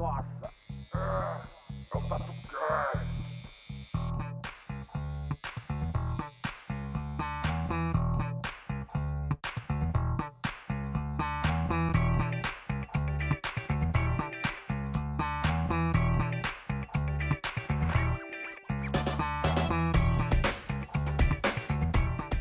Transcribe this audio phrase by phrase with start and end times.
[0.00, 0.48] Nossa!
[0.94, 3.20] É o TatuCast!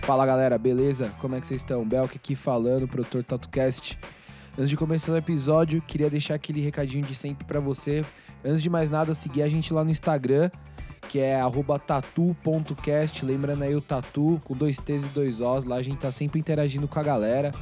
[0.03, 1.13] Fala galera, beleza?
[1.19, 1.85] Como é que vocês estão?
[1.85, 3.99] Belk aqui falando, produtor TatuCast.
[4.59, 8.03] Antes de começar o episódio, queria deixar aquele recadinho de sempre pra você.
[8.43, 10.51] Antes de mais nada, seguir a gente lá no Instagram,
[11.07, 11.39] que é
[11.87, 13.25] tatu.cast.
[13.25, 15.63] Lembrando aí o tatu com dois T's e dois O's.
[15.63, 17.53] Lá a gente tá sempre interagindo com a galera.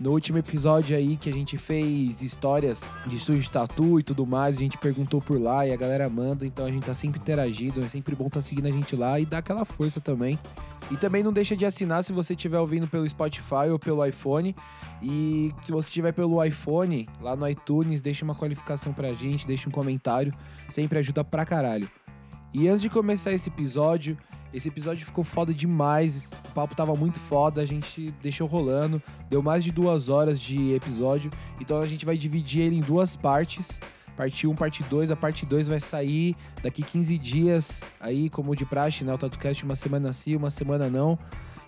[0.00, 4.24] No último episódio aí que a gente fez histórias de estúdio de tatu e tudo
[4.24, 7.20] mais, a gente perguntou por lá e a galera manda, então a gente tá sempre
[7.20, 10.38] interagindo, é sempre bom tá seguindo a gente lá e dá aquela força também.
[10.88, 14.54] E também não deixa de assinar se você estiver ouvindo pelo Spotify ou pelo iPhone.
[15.02, 19.68] E se você estiver pelo iPhone, lá no iTunes, deixa uma qualificação pra gente, deixa
[19.68, 20.32] um comentário,
[20.68, 21.90] sempre ajuda pra caralho.
[22.54, 24.16] E antes de começar esse episódio,
[24.52, 29.42] esse episódio ficou foda demais, o papo tava muito foda, a gente deixou rolando, deu
[29.42, 33.80] mais de duas horas de episódio, então a gente vai dividir ele em duas partes.
[34.16, 35.12] Parte 1, parte 2.
[35.12, 39.14] A parte 2 vai sair daqui 15 dias, aí, como de praxe, né?
[39.14, 41.16] O TatuCast uma semana sim, uma semana não.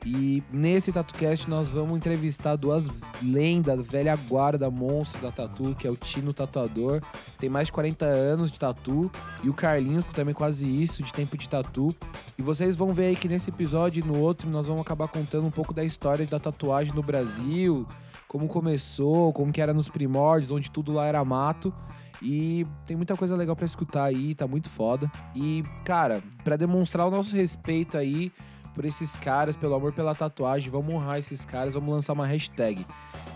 [0.05, 2.87] E nesse TatuCast nós vamos entrevistar duas
[3.23, 7.03] lendas, velha guarda, monstro da tatu, que é o Tino Tatuador.
[7.39, 9.11] Tem mais de 40 anos de tatu.
[9.43, 11.95] E o Carlinhos, também quase isso, de tempo de tatu.
[12.39, 15.47] E vocês vão ver aí que nesse episódio e no outro nós vamos acabar contando
[15.47, 17.87] um pouco da história da tatuagem no Brasil,
[18.27, 21.75] como começou, como que era nos primórdios, onde tudo lá era mato.
[22.23, 25.11] E tem muita coisa legal para escutar aí, tá muito foda.
[25.35, 28.31] E, cara, para demonstrar o nosso respeito aí
[28.75, 32.87] por esses caras, pelo amor pela tatuagem, vamos honrar esses caras, vamos lançar uma hashtag.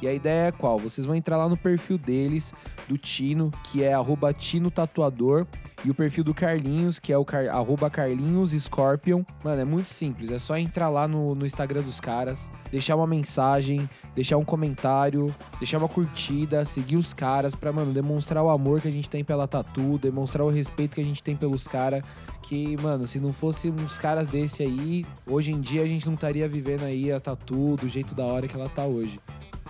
[0.00, 0.78] E a ideia é qual?
[0.78, 2.52] Vocês vão entrar lá no perfil deles,
[2.88, 5.46] do Tino, que é arroba Tino Tatuador,
[5.84, 7.44] e o perfil do Carlinhos, que é o car
[7.92, 9.22] Carlinhos Scorpion.
[9.42, 13.06] Mano, é muito simples, é só entrar lá no, no Instagram dos caras, deixar uma
[13.06, 18.80] mensagem, deixar um comentário, deixar uma curtida, seguir os caras pra, mano, demonstrar o amor
[18.80, 22.02] que a gente tem pela tatu, demonstrar o respeito que a gente tem pelos caras.
[22.42, 26.14] Que, mano, se não fosse uns caras desse aí, hoje em dia a gente não
[26.14, 29.18] estaria vivendo aí a tatu do jeito da hora que ela tá hoje.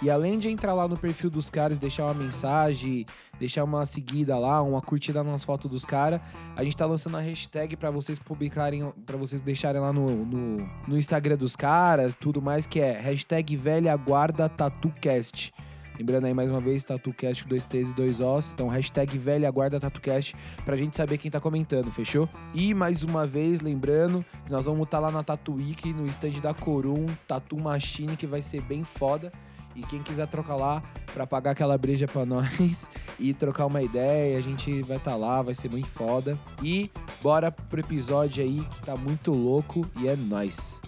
[0.04, 3.06] E além de entrar lá no perfil dos caras, deixar uma mensagem,
[3.38, 6.20] deixar uma seguida lá, uma curtida nas fotos dos caras,
[6.54, 10.68] a gente tá lançando a hashtag para vocês publicarem, para vocês deixarem lá no, no,
[10.86, 15.54] no, Instagram dos caras, tudo mais, que é hashtag velha guarda tatucast.
[15.98, 18.52] Lembrando aí mais uma vez, TatuCast com dois T's e dois Os.
[18.52, 22.28] Então, hashtag velha guarda TatuCast pra gente saber quem tá comentando, fechou?
[22.52, 26.40] E mais uma vez, lembrando nós vamos estar tá lá na Tatu Week, no stand
[26.42, 29.32] da Corum, Tatu Machine, que vai ser bem foda.
[29.74, 34.38] E quem quiser trocar lá para pagar aquela breja para nós e trocar uma ideia,
[34.38, 36.38] a gente vai estar tá lá, vai ser muito foda.
[36.62, 36.90] E
[37.22, 40.78] bora pro episódio aí que tá muito louco e é nós.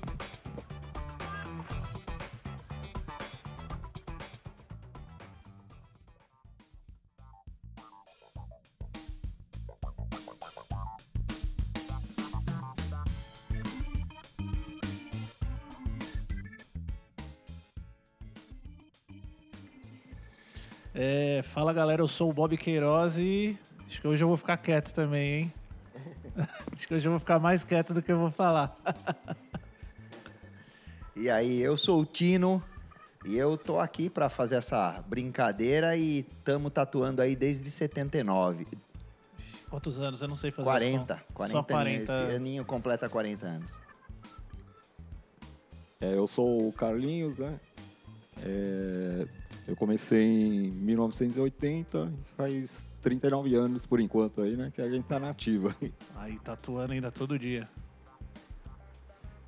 [21.47, 24.93] Fala galera, eu sou o Bob Queiroz e acho que hoje eu vou ficar quieto
[24.93, 25.53] também, hein?
[26.73, 28.77] acho que hoje eu vou ficar mais quieto do que eu vou falar.
[31.15, 32.63] e aí, eu sou o Tino
[33.25, 38.67] e eu tô aqui para fazer essa brincadeira e tamo tatuando aí desde 79.
[39.69, 40.23] Quantos anos?
[40.23, 41.25] Eu não sei fazer 40.
[41.35, 43.81] 40 Só 40 Esse aninho completa 40 anos.
[46.01, 47.59] É, eu sou o Carlinhos, né?
[48.43, 49.27] É,
[49.67, 54.73] eu comecei em 1980, faz 39 anos por enquanto aí, né?
[54.75, 55.75] Que a gente tá nativa.
[56.15, 57.69] Aí tatuando ainda todo dia.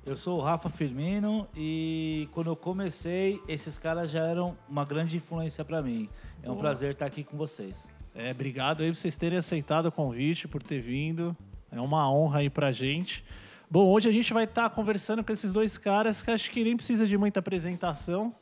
[0.05, 5.17] Eu sou o Rafa Firmino e quando eu comecei, esses caras já eram uma grande
[5.17, 6.09] influência para mim.
[6.41, 6.61] É um Boa.
[6.61, 7.89] prazer estar aqui com vocês.
[8.15, 11.35] É, obrigado aí por vocês terem aceitado o convite, por ter vindo.
[11.71, 13.23] É uma honra aí pra gente.
[13.69, 16.75] Bom, hoje a gente vai estar conversando com esses dois caras que acho que nem
[16.75, 18.33] precisa de muita apresentação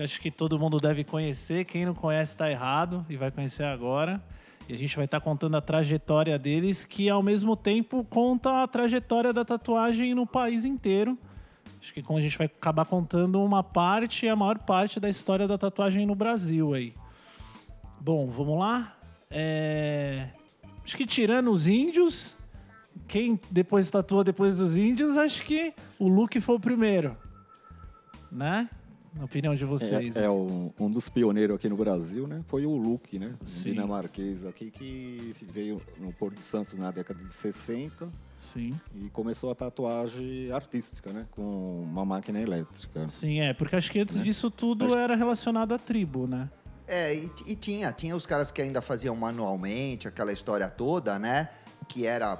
[0.00, 1.66] que acho que todo mundo deve conhecer.
[1.66, 4.22] Quem não conhece está errado e vai conhecer agora.
[4.66, 8.62] E a gente vai estar tá contando a trajetória deles, que ao mesmo tempo conta
[8.62, 11.18] a trajetória da tatuagem no país inteiro.
[11.78, 15.58] Acho que a gente vai acabar contando uma parte, a maior parte da história da
[15.58, 16.94] tatuagem no Brasil aí.
[18.00, 18.96] Bom, vamos lá.
[19.30, 20.28] É...
[20.82, 22.34] Acho que tirando os índios,
[23.06, 27.16] quem depois tatuou depois dos índios, acho que o Luke foi o primeiro,
[28.32, 28.68] né?
[29.14, 30.16] Na opinião de vocês?
[30.16, 32.42] É, é um, um dos pioneiros aqui no Brasil, né?
[32.46, 33.34] Foi o Luke, né?
[33.44, 33.70] Sim.
[33.72, 38.08] dinamarquês aqui que veio no Porto de Santos na década de 60
[38.38, 38.78] Sim.
[38.94, 41.26] e começou a tatuagem artística, né?
[41.32, 43.08] Com uma máquina elétrica.
[43.08, 44.22] Sim, é, porque acho que antes Né?
[44.22, 46.48] disso tudo Acho- era relacionado à tribo, né?
[46.86, 51.48] É, e, e tinha, tinha os caras que ainda faziam manualmente, aquela história toda, né?
[51.88, 52.36] Que era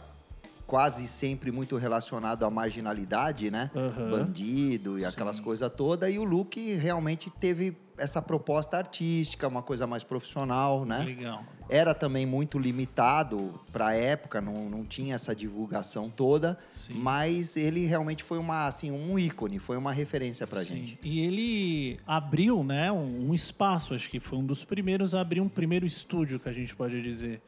[0.71, 3.73] quase sempre muito relacionado à marginalidade, né?
[3.75, 4.09] Aham.
[4.09, 5.43] Bandido e aquelas Sim.
[5.43, 6.09] coisas todas.
[6.15, 11.01] E o Luke realmente teve essa proposta artística, uma coisa mais profissional, né?
[11.01, 11.43] Legal.
[11.69, 16.95] Era também muito limitado para a época, não, não tinha essa divulgação toda, Sim.
[16.95, 20.65] mas ele realmente foi uma, assim, um ícone, foi uma referência Sim.
[20.65, 20.99] gente.
[21.03, 25.41] E ele abriu, né, um, um espaço, acho que foi um dos primeiros a abrir
[25.41, 27.43] um primeiro estúdio, que a gente pode dizer,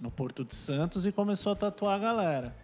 [0.00, 2.56] no Porto de Santos e começou a tatuar a galera.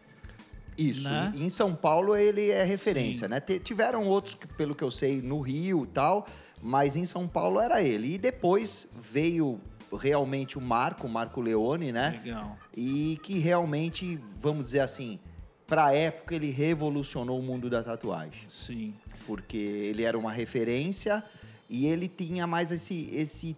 [0.76, 1.08] Isso.
[1.08, 1.32] Né?
[1.34, 3.30] Em São Paulo ele é referência, Sim.
[3.30, 3.40] né?
[3.40, 6.26] Tiveram outros, pelo que eu sei, no Rio e tal,
[6.62, 8.14] mas em São Paulo era ele.
[8.14, 9.60] E depois veio
[9.98, 12.20] realmente o Marco, o Marco Leone, né?
[12.22, 12.58] Legal.
[12.76, 15.18] E que realmente, vamos dizer assim,
[15.66, 18.42] pra época ele revolucionou o mundo da tatuagem.
[18.48, 18.94] Sim.
[19.26, 21.22] Porque ele era uma referência
[21.68, 23.56] e ele tinha mais esse, esse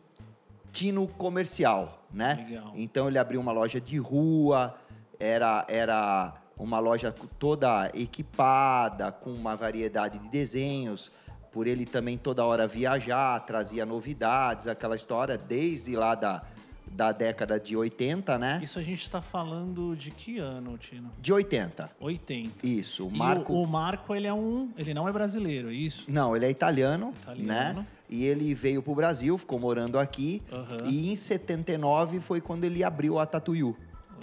[0.73, 2.47] tino comercial, né?
[2.49, 2.73] Legal.
[2.75, 4.79] Então ele abriu uma loja de rua,
[5.19, 11.11] era, era uma loja toda equipada, com uma variedade de desenhos.
[11.53, 16.43] Por ele também toda hora viajar, trazia novidades, aquela história desde lá da,
[16.87, 18.61] da década de 80, né?
[18.63, 21.11] Isso a gente está falando de que ano, Tino?
[21.19, 21.91] De 80.
[21.99, 22.67] 80.
[22.67, 23.07] Isso.
[23.07, 23.53] O Marco.
[23.53, 24.71] o, o Marco, ele é um.
[24.77, 26.05] Ele não é brasileiro, é isso?
[26.07, 27.81] Não, ele é italiano, Italiano.
[27.81, 27.87] né?
[28.11, 30.43] E ele veio pro Brasil, ficou morando aqui.
[30.53, 30.77] Aham.
[30.87, 33.77] E em 79 foi quando ele abriu a Tatuyu.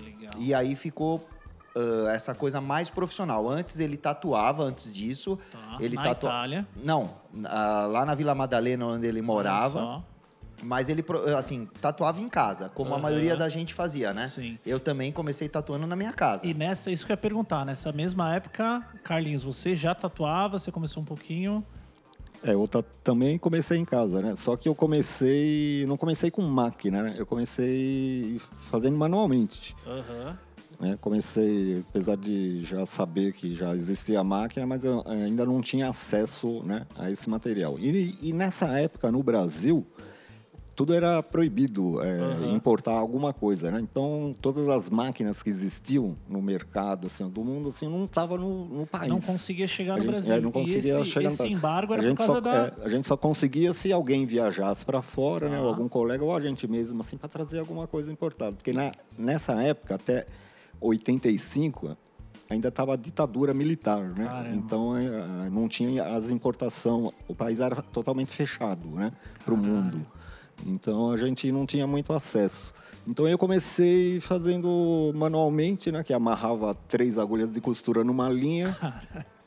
[0.03, 0.33] Legal.
[0.37, 1.27] E aí ficou
[2.13, 3.49] essa coisa mais profissional.
[3.49, 5.37] Antes ele tatuava, antes disso.
[5.51, 5.77] Tá.
[5.79, 6.67] Ele Na tatua- Itália.
[6.83, 10.03] Não, ah, lá na Vila Madalena, onde ele morava.
[10.63, 11.03] Mas ele,
[11.37, 13.01] assim, tatuava em casa, como a Aham.
[13.03, 14.25] maioria da gente fazia, né?
[14.27, 14.57] Sim.
[14.65, 16.47] Eu também comecei tatuando na minha casa.
[16.47, 20.71] E nessa, isso que eu ia perguntar, nessa mesma época, Carlinhos, você já tatuava, você
[20.71, 21.63] começou um pouquinho.
[22.41, 24.33] É, eu ta- também comecei em casa, né?
[24.37, 27.15] Só que eu comecei, não comecei com máquina, né?
[27.17, 29.75] Eu comecei fazendo manualmente.
[29.85, 30.37] Aham.
[30.79, 30.97] Né?
[31.01, 35.89] Comecei, apesar de já saber que já existia a máquina, mas eu ainda não tinha
[35.89, 37.77] acesso né, a esse material.
[37.79, 39.85] E, e nessa época, no Brasil,
[40.75, 42.53] tudo era proibido é, Aham.
[42.53, 43.79] importar alguma coisa, né?
[43.79, 48.65] Então, todas as máquinas que existiam no mercado assim, do mundo assim, não estavam no,
[48.65, 49.09] no país.
[49.09, 50.35] Não conseguia chegar A no gente- Brasil.
[50.35, 51.57] é, não conseguia esse, chegar no esse Brasil.
[51.57, 52.55] embargo era a por gente, causa só, da...
[52.57, 55.55] é, a gente só conseguia se alguém viajasse para fora, né?
[55.57, 55.61] Ah.
[55.61, 58.57] Ou algum colega, ou a gente mesmo, assim, para trazer alguma coisa importada.
[58.57, 60.27] Porque na, nessa época, até
[60.79, 61.97] 85,
[62.49, 64.25] ainda estava a ditadura militar, né?
[64.25, 64.55] Caramba.
[64.55, 69.11] Então é, não tinha as importações, o país era totalmente fechado, né?
[69.43, 70.05] Para o mundo.
[70.65, 72.73] Então a gente não tinha muito acesso.
[73.07, 76.03] Então eu comecei fazendo manualmente, né?
[76.03, 78.77] Que amarrava três agulhas de costura numa linha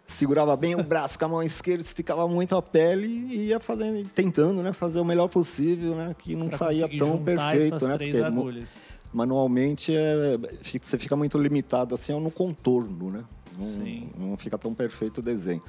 [0.08, 4.08] segurava bem o braço com a mão esquerda, esticava muito a pele e ia fazendo,
[4.08, 8.18] tentando, né, fazer o melhor possível, né, que não pra saía tão perfeito, né, porque
[8.18, 8.78] agulhas.
[9.12, 13.24] Manualmente é, fica- você fica muito limitado assim no contorno, né,
[13.60, 14.10] Sim.
[14.18, 15.62] não, não fica tão perfeito o desenho.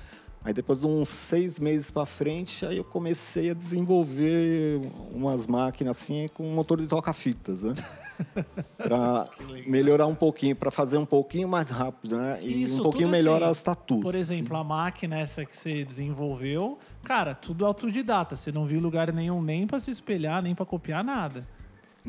[0.44, 4.80] Aí depois de uns seis meses para frente, aí eu comecei a desenvolver
[5.12, 7.74] umas máquinas assim com motor de toca-fitas, né?
[8.77, 9.28] para
[9.68, 12.40] melhorar um pouquinho, para fazer um pouquinho mais rápido, né?
[12.42, 14.02] E Isso um pouquinho melhor assim, as tatuas.
[14.02, 18.35] Por exemplo, a máquina essa que você desenvolveu, cara, tudo autodidata.
[18.35, 21.45] Você não viu lugar nenhum nem pra se espelhar, nem pra copiar nada.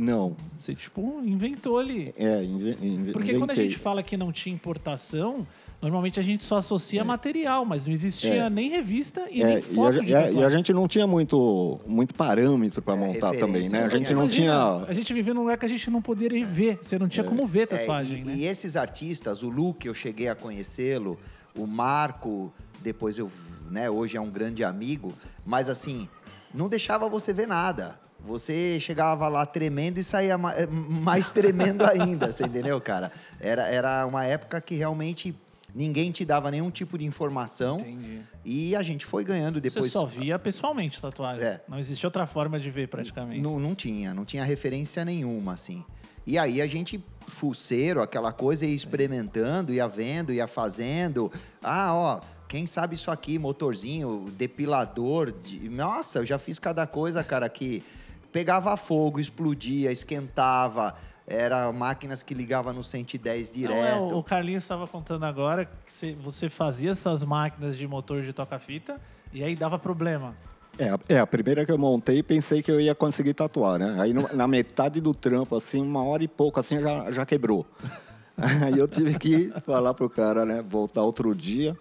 [0.01, 2.15] Não, Você, tipo, inventou ali.
[2.17, 3.69] É, inve inve Porque quando a inventei.
[3.69, 5.47] gente fala que não tinha importação,
[5.83, 8.51] normalmente a gente só associa material, mas não existia É.
[8.51, 10.41] nem revista e É, nem e, a, foto de e a- tatuagem.
[10.41, 13.81] e a gente não tinha muito, muito parâmetro para É, montar também, né?
[13.81, 14.17] não A gente tinha.
[14.17, 14.87] não Imagina, tinha.
[14.89, 16.79] A gente vivia num lugar que a gente não poderia ver.
[16.81, 18.35] Você não tinha como ver É, tatuagem, e, né?
[18.37, 21.19] e esses artistas, o Luke, eu cheguei a conhecê-lo,
[21.55, 22.51] o Marco,
[22.83, 23.31] depois eu,
[23.71, 25.13] né, hoje é um grande amigo,
[25.45, 26.09] mas assim,
[26.55, 28.01] não deixava você ver nada.
[28.25, 33.11] Você chegava lá tremendo e saía eh, mais tremendo ainda, você entendeu, cara?
[33.39, 35.35] Era, era uma época que realmente
[35.75, 38.23] ninguém te dava nenhum tipo de informação Entendi.
[38.45, 39.87] e a gente foi ganhando depois.
[39.87, 41.45] Você só via pessoalmente tatuagem.
[41.45, 41.61] É.
[41.69, 43.41] Não existia outra forma de ver, praticamente.
[43.41, 45.85] Não, não tinha, não tinha referência nenhuma, assim.
[46.27, 51.33] E aí a gente, fuceiro, aquela coisa, ia experimentando, ia vendo, ia fazendo.
[51.63, 55.33] Ah, ó, quem sabe isso aqui, motorzinho, depilador.
[55.33, 55.69] De...
[55.69, 57.83] Nossa, eu já fiz cada coisa, cara, que
[58.33, 60.95] pegava fogo, explodia, esquentava.
[61.27, 63.77] Era máquinas que ligava no 110 direto.
[64.01, 68.23] Não, é, o- Carlinhos estava contando agora que você- você fazia essas máquinas de motor
[68.23, 69.01] de toca-fita
[69.33, 70.35] e aí dava problema.
[70.79, 73.97] É, a- é, a primeira que eu montei, pensei que eu ia conseguir tatuar, né?
[74.01, 77.65] Aí no- na metade do trampo, assim, uma hora e pouco, assim, já, já quebrou.
[78.75, 80.65] Aí eu tive que falar pro cara, né?
[80.67, 81.77] Voltar outro dia.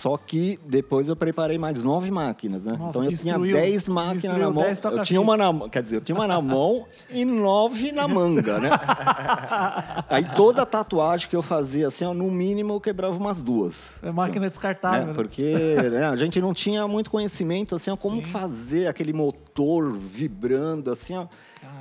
[0.00, 2.72] Só que depois eu preparei mais nove máquinas, né?
[2.72, 4.64] Nossa, então eu tinha destruiu- dez máquinas na mão.
[4.92, 8.06] Eu tinha uma na mão, quer dizer, eu tinha uma na mão e nove na
[8.08, 8.70] manga, né?
[10.10, 13.76] Aí toda tatuagem que eu fazia, assim, ó, no mínimo eu quebrava umas duas.
[14.02, 15.00] É máquina descartável.
[15.00, 15.06] né?
[15.06, 15.12] né?
[15.14, 15.52] Porque
[15.90, 18.26] né, a gente não tinha muito conhecimento assim, ó, como Sim.
[18.28, 21.26] fazer aquele motor vibrando, assim, ó,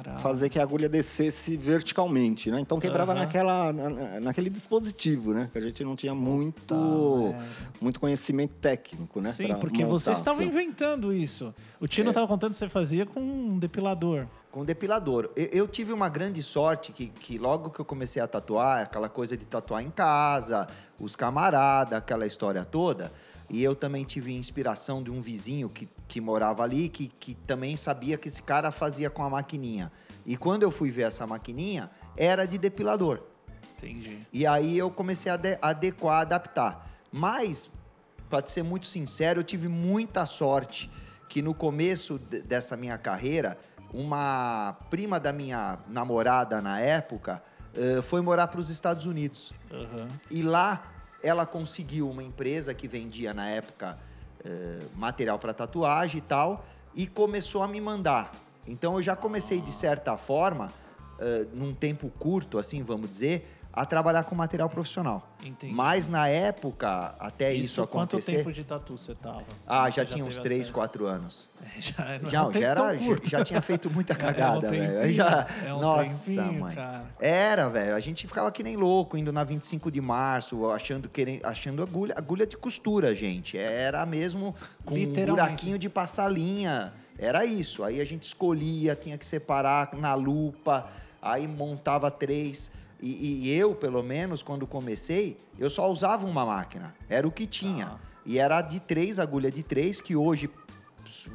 [0.04, 0.22] Caralho.
[0.22, 2.60] fazer que a agulha descesse verticalmente, né?
[2.60, 3.22] Então quebrava Aham.
[3.22, 5.50] naquela, na- na- naquele dispositivo, né?
[5.52, 7.46] Que a gente não tinha muito, merda.
[7.82, 9.32] muito conhecimento técnico, né?
[9.32, 11.54] Sim, pra porque montar, vocês estavam assim, inventando isso.
[11.80, 14.26] O Tino estava contando que você fazia com um depilador.
[14.52, 15.30] Com depilador.
[15.36, 19.10] Eu, eu tive uma grande sorte que, que logo que eu comecei a tatuar, aquela
[19.10, 20.68] coisa de tatuar em casa,
[21.00, 23.12] os camaradas, aquela história toda.
[23.50, 27.76] E eu também tive inspiração de um vizinho que, que morava ali, que, que também
[27.78, 29.92] sabia que esse cara fazia com a maquininha.
[30.26, 33.20] E quando eu fui ver essa maquininha, era de depilador.
[33.78, 34.20] Entendi.
[34.32, 36.90] E aí eu comecei a ade- adequar, adaptar.
[37.12, 37.70] Mas,
[38.30, 40.90] para ser muito sincero, eu tive muita sorte
[41.28, 43.58] que no começo de- dessa minha carreira,
[43.94, 47.44] uma prima da minha namorada na época
[47.76, 49.52] eh, foi morar para os Estados Unidos.
[49.72, 50.08] Aham.
[50.32, 50.93] E lá
[51.24, 53.98] ela conseguiu uma empresa que vendia na época
[54.46, 58.34] eh, material para tatuagem e tal, e começou a me mandar.
[58.68, 60.72] Então eu já comecei de certa forma,
[61.18, 65.28] eh, num tempo curto, assim, vamos dizer, a trabalhar com material profissional.
[65.44, 65.74] Entendi.
[65.74, 68.38] Mas na época, até isso, quanto acontecer.
[68.38, 69.42] tempo de tatu você tava?
[69.66, 70.74] Ah, Você já tinha uns teve 3, acesso?
[70.74, 71.50] 4 anos.
[71.60, 74.16] É, Já, não é Já, um tempo já, era, já, já tinha feito muita É
[74.16, 74.84] um cagada, velho.
[75.00, 75.48] Aí tempinho, já.
[75.66, 76.76] é um Nossa, tempinho, mãe.
[76.76, 77.06] cara.
[77.20, 77.96] Era, velho.
[77.96, 82.14] A gente ficava que nem louco, indo na 25 de março, achando, querendo, achando agulha,
[82.16, 83.58] agulha de costura, gente.
[83.58, 84.54] Era mesmo
[84.86, 86.94] com um buraquinho de passar linha.
[87.18, 87.84] Era isso.
[87.84, 90.88] Aí a gente escolhia, tinha que separar na lupa,
[91.20, 92.72] aí montava três.
[93.06, 96.96] E, e eu, pelo menos, quando comecei, eu só usava uma máquina.
[97.10, 97.88] Era o que tinha.
[97.88, 98.00] Ah.
[98.26, 100.50] E era de três, agulha de três, que hoje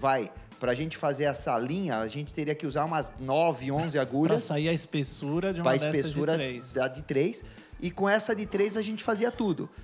[0.01, 0.33] vai.
[0.59, 4.43] Pra gente fazer essa linha, a gente teria que usar umas 9, 11 Pra agulhas
[4.43, 6.73] sair a espessura de uma dessas espessura de três.
[6.73, 7.45] da de três.
[7.79, 9.69] E com essa de três a gente fazia tudo.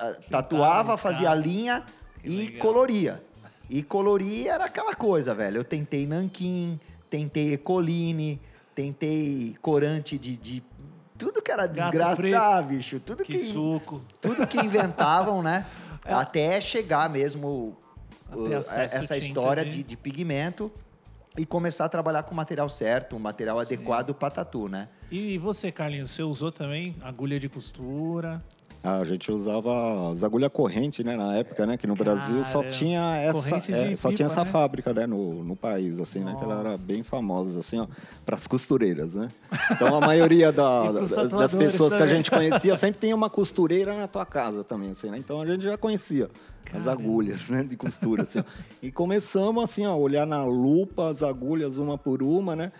[0.00, 1.84] Ah, Tatuava, fazia a linha
[2.22, 2.60] Que e legal.
[2.60, 3.22] coloria.
[3.68, 5.58] E colorir era aquela coisa, velho.
[5.58, 6.80] Eu tentei nanquim,
[7.10, 8.40] tentei ecoline,
[8.74, 10.62] tentei corante de, de-
[11.18, 14.00] tudo que era desgraça, ah, bicho, tudo Que que, suco.
[14.20, 15.66] tudo que inventavam, né?
[16.06, 17.76] Até chegar mesmo
[18.30, 20.70] Até uh, acesso essa história de- de, de pigmento
[21.36, 24.88] e começar a trabalhar com o material certo, um material adequado para tatu, né?
[25.10, 28.42] E você, Carlinhos, você usou também agulha de costura?
[28.82, 32.60] Ah, a gente usava as agulhas corrente, né, na época, né, que no Brasil só
[32.62, 34.50] Cara, tinha essa, é, só pipa, tinha essa né?
[34.50, 36.84] fábrica, né, no, no país, assim, né, que ela era Nossa.
[36.84, 37.86] bem famosa, assim, ó,
[38.24, 39.30] para as costureiras, né.
[39.72, 40.92] Então a maioria da-
[41.28, 42.16] das pessoas que a também.
[42.16, 45.18] gente conhecia sempre tinha uma costureira na tua casa também, assim, né.
[45.18, 46.30] Então a gente já conhecia
[46.72, 46.92] as Caramba.
[46.92, 48.38] agulhas, né, de costura, assim.
[48.38, 48.44] ó.
[48.80, 52.70] E começamos assim, ó, a olhar na lupa as agulhas uma por uma, né.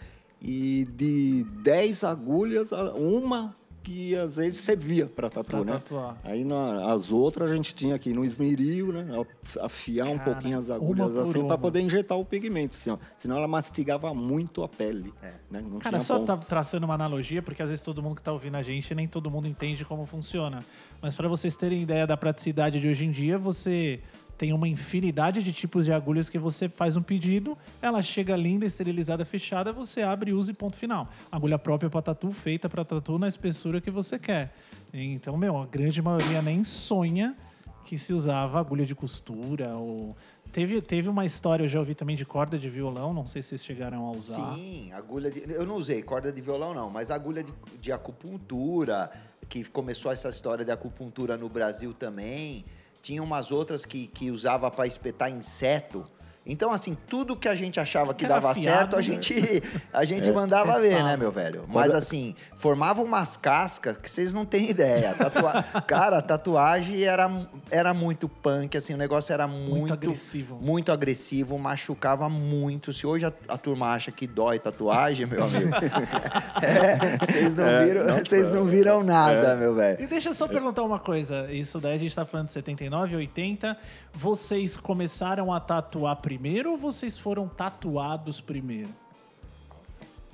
[0.41, 3.53] E de 10 agulhas, uma
[3.89, 5.73] que às vezes servia para tatu, Pra né?
[5.73, 6.19] tatuar.
[6.23, 9.07] Aí na- as outras a gente tinha aqui no esmeril, né?
[9.19, 12.99] af- Afiar um Cara, pouquinho as agulhas assim para poder injetar o pigmento, assim, ó.
[13.17, 15.13] Senão ela mastigava muito a pele.
[15.51, 15.63] Né?
[15.63, 16.27] Não Cara, tinha só ponto.
[16.27, 19.09] tá traçando uma analogia, porque às vezes todo mundo que tá ouvindo a gente, nem
[19.09, 20.59] todo mundo entende como funciona.
[21.01, 24.01] Mas para vocês terem ideia da praticidade de hoje em dia, você
[24.37, 28.65] tem uma infinidade de tipos de agulhas que você faz um pedido, ela chega linda,
[28.65, 31.09] esterilizada, fechada, você abre, usa e ponto final.
[31.31, 34.55] Agulha própria para tatu, feita para tatu na espessura que você quer.
[34.93, 37.37] Então, meu, a grande maioria nem sonha
[37.85, 40.17] que se usava agulha de costura ou
[40.53, 43.49] teve, teve uma história eu já ouvi também de corda de violão, não sei se
[43.49, 44.55] vocês chegaram a usar.
[44.55, 45.51] Sim, agulha de.
[45.51, 49.11] Eu não usei corda de violão, não, mas agulha de, de acupuntura,
[49.49, 52.65] que começou essa história de acupuntura no Brasil também.
[53.01, 56.05] Tinha umas outras que, que usava para espetar inseto.
[56.49, 59.03] Então, assim, tudo que a gente achava que Era dava afiado, certo, a né?
[59.03, 59.63] gente,
[59.93, 61.65] a gente mandava ver, né, meu velho?
[61.69, 65.13] Mas, assim, formava umas cascas que vocês não têm ideia.
[65.13, 65.63] Tatua...
[65.87, 67.31] Cara, a tatuagem era,
[67.71, 69.93] era muito punk, assim, o negócio era muito...
[69.93, 70.59] agressivo.
[70.59, 72.95] Muito agressivo, machucava muito.
[72.95, 75.71] Se hoje a, a turma acha que dói tatuagem, meu amigo,
[76.63, 80.03] é, vocês não, viram, vocês não viram nada, meu velho.
[80.03, 81.53] E deixa eu só perguntar uma coisa.
[81.53, 83.77] Isso daí a gente tá falando de 79, 80.
[84.23, 88.89] Vocês começaram a tatuar primeiro ou vocês foram tatuados primeiro?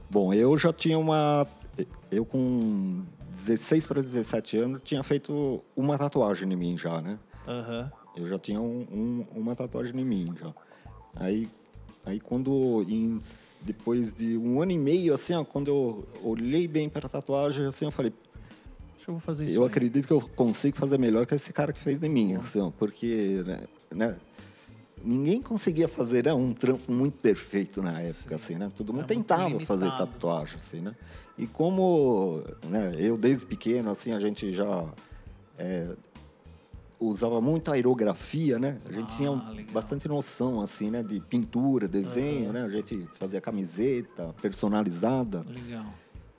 [0.09, 1.47] Bom, eu já tinha uma.
[2.11, 3.03] Eu com
[3.45, 7.19] 16 para 17 anos tinha feito uma tatuagem em mim já, né?
[7.47, 7.93] Aham.
[8.17, 10.51] Eu já tinha um- um- uma tatuagem em mim já.
[11.17, 11.47] Aí,
[12.07, 13.21] aí quando em-
[13.61, 17.67] depois de um ano e meio, assim, ó, quando eu olhei bem para a tatuagem,
[17.67, 18.15] assim, eu falei,
[19.05, 19.57] que eu fazer isso.
[19.57, 19.69] eu aí.
[19.69, 22.71] acredito que eu consigo fazer melhor que esse cara que fez de mim, assim, ó,
[22.71, 23.61] porque, né,
[23.95, 24.17] né,
[25.03, 28.69] ninguém conseguia fazer né, um trampo muito perfeito na época, assim, né?
[28.77, 30.95] Todo mundo Era tentava fazer tatuagem, assim, né?
[31.37, 34.85] E como, né, eu desde pequeno, assim, a gente já
[35.59, 35.89] é,
[36.99, 38.79] usava muito aerografia, né?
[38.89, 39.73] A gente Ah, tinha legal.
[39.73, 42.63] bastante noção, assim, né, de pintura, desenho, né?
[42.65, 45.45] A gente fazia camiseta personalizada.
[45.49, 45.85] Legal.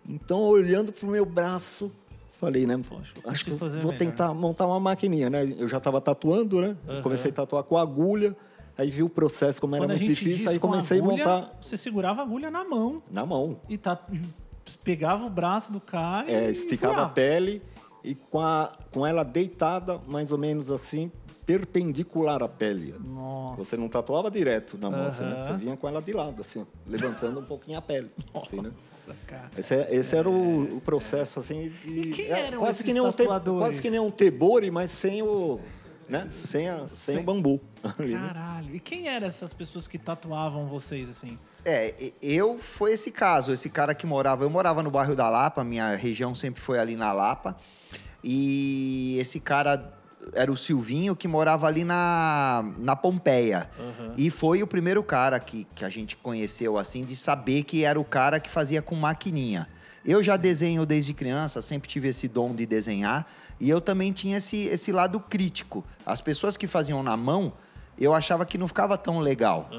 [0.07, 1.91] Então, olhando pro meu braço,
[2.39, 2.79] falei, né?
[3.01, 3.97] Acho acho que vou melhor.
[3.97, 5.53] tentar montar uma maquininha, né?
[5.57, 6.75] Eu já estava tatuando, né?
[6.87, 7.01] Aham.
[7.01, 8.35] Comecei a tatuar com agulha,
[8.77, 11.17] aí vi o processo como era Quando a muito difícil, aí com comecei agulha, a
[11.39, 13.57] montar Você segurava a agulha na mão na mão.
[13.69, 13.99] e tá,
[14.83, 17.61] pegava o braço do cara É, esticava a pele
[18.03, 21.11] e com, a, com ela deitada, mais ou menos assim,
[21.45, 22.95] perpendicular à pele.
[22.99, 23.57] Nossa.
[23.57, 25.45] Você não tatuava direto na mão, assim, né?
[25.45, 28.09] Você vinha com ela de lado, assim, levantando um pouquinho a pele.
[28.33, 28.71] assim, né?
[28.73, 29.51] Nossa, cara.
[29.57, 32.91] Esse, é- esse era o, o processo, assim, de, E quem é eram quase que
[32.93, 33.23] nem um te?
[33.25, 35.59] Quase que nem um tebori, mas sem o,
[36.09, 36.27] né?
[36.31, 37.61] Sem, a, sem, Sem- o bambu.
[37.99, 38.27] ali, né?
[38.27, 38.75] Caralho.
[38.75, 41.37] E quem eram essas pessoas que tatuavam vocês, assim?
[41.63, 45.63] É, eu foi esse caso, esse cara que morava, eu morava no bairro da Lapa,
[45.63, 47.55] minha região sempre foi ali na Lapa.
[48.23, 49.94] E esse cara
[50.34, 53.70] era o Silvinho que morava ali na, na Pompeia.
[54.17, 58.00] E foi o primeiro cara que, que a gente conheceu assim de saber que era
[58.00, 59.67] o cara que fazia com maquininha.
[60.05, 63.25] Eu já desenho desde criança, sempre tive esse dom de desenhar,
[63.60, 65.84] e eu também tinha esse, esse lado crítico.
[66.05, 67.53] As pessoas que faziam na mão,
[67.98, 69.70] eu achava que não ficava tão legal.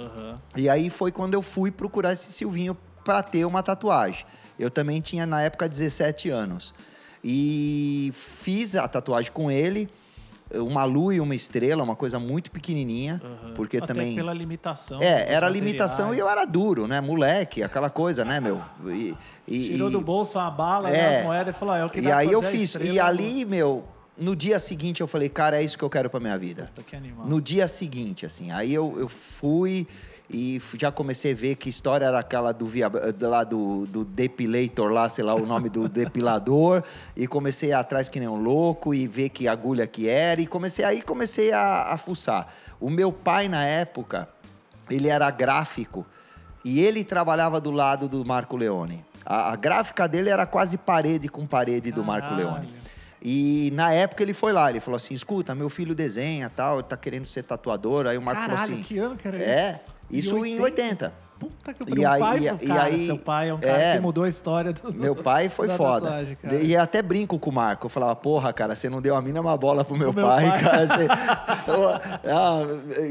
[0.57, 4.27] E aí foi quando eu fui procurar esse Silvinho para ter uma tatuagem.
[4.59, 6.75] Eu também tinha na época 17 anos.
[7.23, 9.89] E fiz a tatuagem com ele,
[10.59, 13.21] uma lua e uma estrela, uma coisa muito pequenininha,
[13.55, 15.01] porque Até também pela limitação.
[15.03, 17.01] É, era limitação e eu era duro, né?
[17.01, 18.61] Moleque, aquela coisa, né, meu?
[18.87, 19.15] E,
[19.47, 20.93] e- Tirou e- do bolso uma bala, É.
[20.93, 22.63] né, as moedas e falou, ah, é o que dá E aí eu fiz.
[22.75, 23.85] estrela, E ali, meu,
[24.17, 26.71] no dia seguinte eu falei, cara, é isso que eu quero pra minha vida.
[26.75, 27.27] Puta, que animal.
[27.27, 28.51] No dia seguinte, assim.
[28.51, 29.87] Aí eu, eu fui
[30.29, 34.91] e já comecei a ver que história era aquela do, via, lá do, do depilator
[34.91, 36.83] lá, sei lá o nome do depilador.
[37.17, 40.41] E comecei atrás que nem um louco e ver que agulha que era.
[40.41, 42.49] E comecei aí comecei a, a fuçar.
[42.81, 44.29] O meu pai, na época,
[44.91, 46.05] ele era gráfico
[46.65, 49.05] e ele trabalhava do lado do Marco Leone.
[49.25, 52.51] A, a gráfica dele era quase parede com parede do Marco Caralho.
[52.51, 52.69] Leone.
[53.23, 56.97] E na época ele foi lá, ele falou assim: escuta, meu filho desenha tal, tá
[56.97, 58.07] querendo ser tatuador.
[58.07, 59.47] Aí o Marco Caralho, falou assim: que ano que era isso?
[59.47, 61.13] É, isso em 80.
[61.39, 62.09] Puta que E pariu.
[62.09, 63.93] aí- pai, e- e cara, aí- seu pai é um cara é.
[63.97, 64.91] que mudou a história do...
[64.95, 66.07] Meu pai foi da foda.
[66.07, 67.85] tatuagem, e até brinco com o Marco.
[67.87, 70.61] Eu falava, porra, cara, você não deu a mínima bola pro meu, meu pai, pai.
[70.63, 70.87] cara.
[70.87, 71.07] você-
[72.25, 72.63] ah,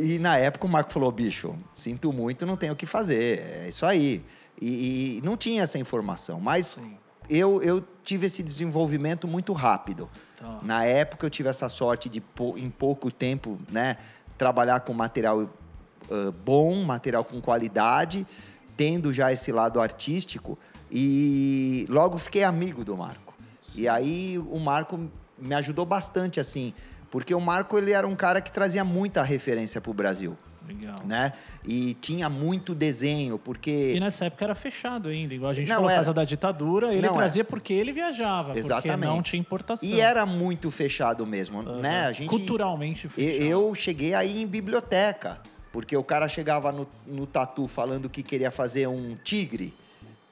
[0.01, 3.63] e na época o Marco falou, bicho, sinto muito, não tenho o que fazer.
[3.63, 4.23] É isso aí.
[4.59, 6.39] E, e não tinha essa informação.
[6.39, 6.77] Mas
[7.29, 10.09] eu, eu tive esse desenvolvimento muito rápido.
[10.39, 10.59] Tá.
[10.63, 12.23] Na época eu tive essa sorte de,
[12.57, 13.97] em pouco tempo, né,
[14.37, 15.47] trabalhar com material
[16.09, 18.25] ah, bom, material com qualidade,
[18.77, 20.57] tendo já esse lado artístico.
[20.91, 23.33] E logo fiquei amigo do Marco.
[23.75, 26.73] E aí o Marco me ajudou bastante, assim,
[27.11, 30.95] porque o Marco ele era um cara que trazia muita referência para o Brasil, Legal.
[31.03, 31.33] né?
[31.65, 35.75] E tinha muito desenho, porque E nessa época era fechado ainda, igual a gente Não,
[35.75, 35.97] falou, era.
[35.97, 39.05] causa da ditadura, ele Não, trazia porque ele viajava, porque Exatamente.
[39.09, 39.89] não tinha importação.
[39.89, 41.79] E era muito fechado mesmo, Aham.
[41.81, 42.05] né?
[42.05, 43.43] A gente, Culturalmente fechado.
[43.43, 45.39] Eu cheguei aí em biblioteca,
[45.75, 49.73] porque o cara chegava no, no tatu falando que queria fazer um tigre.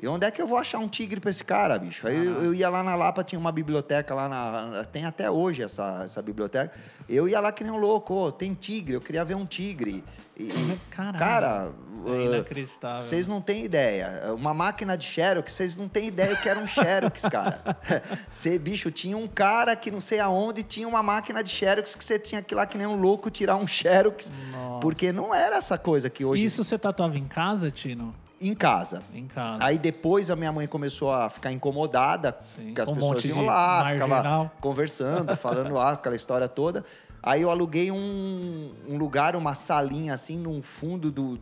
[0.04, 2.06] E onde é que eu vou achar um tigre pra esse cara, bicho?
[2.06, 4.84] Aí eu, eu ia lá na Lapa, tinha uma biblioteca lá na.
[4.84, 6.74] Tem até hoje essa, essa biblioteca.
[7.08, 10.04] Eu ia lá que nem um louco, ô, tem tigre, eu queria ver um tigre.
[10.38, 10.50] E,
[10.92, 11.20] Caralho.
[11.20, 11.72] cara,
[12.06, 13.02] É uh, inacreditável.
[13.02, 14.34] vocês não têm ideia.
[14.36, 17.62] Uma máquina de Xerox, vocês não têm ideia o que era um Xerox, cara.
[18.30, 22.04] Você, bicho, tinha um cara que não sei aonde tinha uma máquina de Xerox que
[22.04, 24.30] você tinha que ir lá que nem um louco tirar um Xerox.
[24.52, 24.80] Nossa.
[24.82, 28.14] Porque não era essa coisa que hoje Isso você tatuava em casa, Tino?
[28.48, 29.02] Em casa.
[29.14, 29.64] Em casa.
[29.64, 33.46] Aí depois a minha mãe começou a ficar incomodada, Sim, que as um pessoas iam
[33.46, 34.08] lá, marginal.
[34.08, 36.84] ficava conversando, falando lá aquela história toda.
[37.22, 41.40] Aí eu aluguei um, um lugar, uma salinha assim, num fundo do,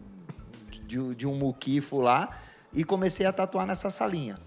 [0.85, 2.29] de, de um muquifo lá
[2.73, 4.37] e comecei a tatuar nessa salinha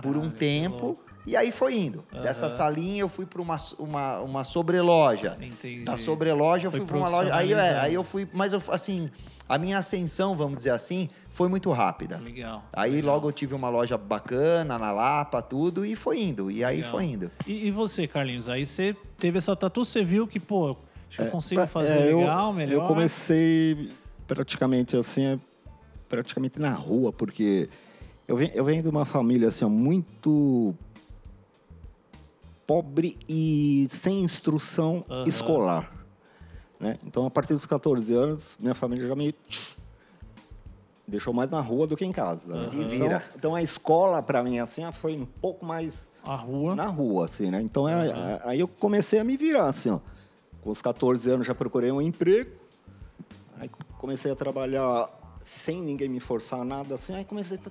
[0.00, 0.98] por um Caralho, tempo.
[1.26, 2.04] E aí foi indo.
[2.22, 5.38] Dessa salinha eu fui para uma, uma, uma sobreloja.
[5.40, 5.84] Entendi.
[5.84, 7.34] Da sobreloja eu Foi fui para uma loja.
[7.34, 9.10] Aí, é, aí eu fui, mas eu, assim,
[9.48, 12.16] a minha ascensão, vamos dizer assim, foi muito rápida.
[12.18, 12.62] Legal.
[12.72, 13.14] Aí legal.
[13.16, 16.48] logo eu tive uma loja bacana na Lapa, tudo, e foi indo.
[16.48, 16.90] E aí Legal.
[16.92, 17.30] foi indo.
[17.44, 18.48] E, e você, Carlinhos?
[18.48, 20.76] Aí você teve essa tatu, você viu que, pô,
[21.08, 22.72] acho que eu consigo fazer É, eu- legal, melhor.
[22.74, 23.90] Eu comecei
[24.28, 25.38] praticamente assim, é
[26.08, 27.68] praticamente na rua, porque
[28.28, 30.72] eu venho, eu venho de uma família assim, muito
[32.64, 35.24] pobre e sem instrução Aham.
[35.28, 35.92] escolar.
[36.78, 36.96] Né?
[37.04, 39.34] Então, a partir dos 14 anos, minha família já me
[41.06, 42.46] deixou mais na rua do que em casa.
[42.48, 42.66] né?
[42.70, 43.16] Se vira.
[43.16, 46.74] Então, então, a escola, para mim, assim, foi um pouco mais A rua.
[46.74, 47.60] na rua, assim, né?
[47.60, 50.00] Então, é- é- aí eu comecei a me virar, assim, ó.
[50.62, 52.50] Com os 14 anos já procurei um emprego.
[53.58, 55.08] Aí comecei a trabalhar
[55.42, 57.14] sem ninguém me forçar nada, assim.
[57.14, 57.70] Aí comecei a,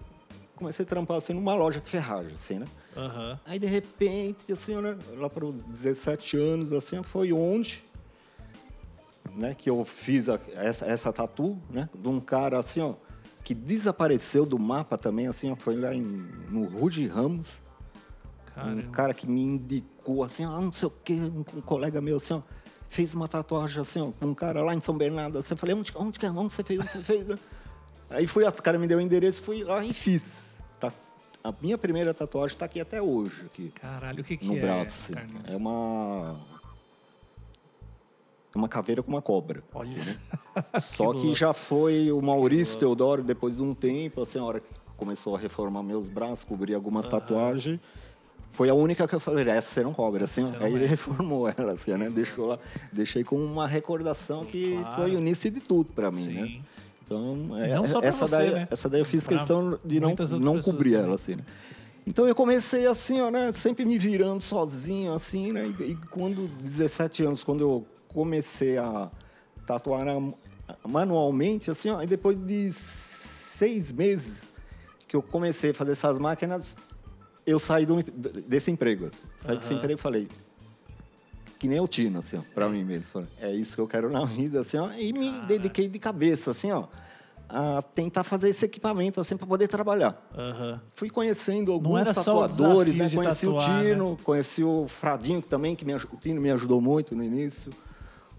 [0.55, 2.67] comecei a trampar, assim, numa loja de ferragem, assim, né?
[2.95, 3.39] Aham.
[3.45, 4.95] Aí, de repente, assim, né?
[5.17, 7.83] Lá para os 17 anos, assim, foi onde...
[9.35, 11.89] Né, que eu fiz a- essa, essa tatu, né?
[11.95, 12.93] De um cara, assim, ó...
[13.43, 15.55] Que desapareceu do mapa também, assim, ó.
[15.55, 16.01] Foi lá em,
[16.49, 17.47] no Rude Ramos.
[18.51, 18.91] Um Caramba.
[18.91, 22.35] cara que me indicou assim, ah, não sei o quê, um, um colega meu assim,
[22.35, 22.41] ó,
[22.87, 25.39] fez uma tatuagem assim, ó, com um cara lá em São Bernardo.
[25.39, 26.29] Assim, eu falei, onde, onde, que é?
[26.29, 26.79] onde você fez?
[26.79, 27.25] Onde você fez?
[28.11, 30.53] Aí fui, o cara me deu o endereço, fui lá e fiz.
[30.79, 30.93] Tá,
[31.43, 34.61] a minha primeira tatuagem está aqui até hoje, aqui, Caralho, o que que no é,
[34.61, 35.13] braço.
[35.13, 35.51] assim.
[35.51, 36.39] É uma...
[38.55, 39.63] Uma caveira com uma cobra.
[39.73, 40.19] Olha assim, isso.
[40.55, 40.63] né?
[40.81, 41.35] Só que louco.
[41.35, 45.39] já foi o Maurício Teodoro, depois de um tempo, assim, a hora que começou a
[45.39, 47.79] reformar meus braços, cobrir algumas tatuagens.
[48.51, 50.41] Foi a única que eu falei, essa você não cobra, assim.
[50.41, 50.87] Não Aí ele é.
[50.87, 52.09] reformou ela, assim, né?
[52.11, 52.59] Deixou lá,
[52.91, 54.95] deixei com uma recordação que Claro.
[54.95, 56.43] foi o início de tudo para mim, né?
[56.45, 56.63] Sim.
[57.03, 58.67] Então, é, essa, você, daí, né?
[58.69, 61.43] essa daí eu fiz Pra questão de não, não cobrir ela, assim, né?
[62.05, 63.51] Então eu comecei assim, ó, né?
[63.51, 65.73] Sempre me virando sozinho, assim, né?
[65.79, 69.09] E, e quando, 17 anos, quando eu comecei a
[69.65, 70.05] tatuar
[70.87, 74.43] manualmente, assim, ó, e depois de seis meses
[75.07, 76.75] que eu comecei a fazer essas máquinas,
[77.45, 79.05] eu saí do, desse emprego.
[79.05, 79.17] assim.
[79.39, 79.77] Saí desse Aham.
[79.77, 80.27] emprego e falei,
[81.59, 83.03] que nem o Tino, assim, ó, pra mim mesmo.
[83.03, 84.91] Falei, é isso que eu quero na vida, assim, ó.
[84.93, 86.87] E me dediquei de cabeça, assim, ó,
[87.47, 90.29] a tentar fazer esse equipamento, assim, para poder trabalhar.
[90.35, 90.81] Aham.
[90.93, 93.09] Fui conhecendo alguns tatuadores, né?
[93.09, 97.15] Conheci tatuar, o Tino, conheci o Fradinho também, que me, o Tino me ajudou muito
[97.15, 97.71] no início.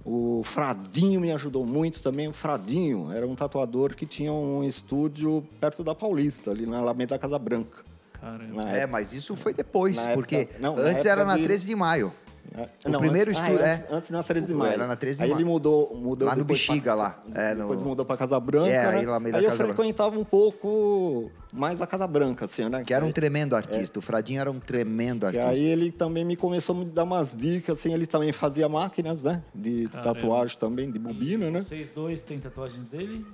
[0.04, 2.28] O Fradinho me ajudou muito também.
[2.28, 7.18] O Fradinho era um tatuador que tinha um estúdio perto da Paulista, ali na Alameda
[7.18, 7.78] Casa Branca.
[8.20, 8.64] Caramba.
[8.64, 8.92] Na É, época.
[8.92, 11.66] mas isso foi depois, Na época- porque não, na antes época era na de- 13
[11.66, 12.12] de maio.
[12.56, 13.72] É, O primeiro antes, estúdio- ah, é.
[13.74, 14.72] antes, antes na 13 de maio.
[14.74, 15.40] Era na 13 de Aí maio.
[15.42, 17.20] ele mudou, mudou Lá no Bexiga, pra- lá.
[17.34, 18.98] É, depois no- mudou para Casa Branca, É, né?
[18.98, 19.74] aí lá meio da Aí eu Casa Branca.
[19.76, 22.84] frequentava um pouco mais a Casa Branca, assim, né?
[22.84, 23.98] Que era um Aí- tremendo artista.
[23.98, 25.48] O Fradinho era um tremendo E artista.
[25.48, 29.22] aí ele também me começou a me dar umas dicas, assim, ele também fazia máquinas,
[29.22, 29.42] né?
[29.54, 30.14] De Caramba.
[30.14, 31.60] tatuagem também, de bobina, né?
[31.60, 33.24] Vocês dois têm tatuagens dele?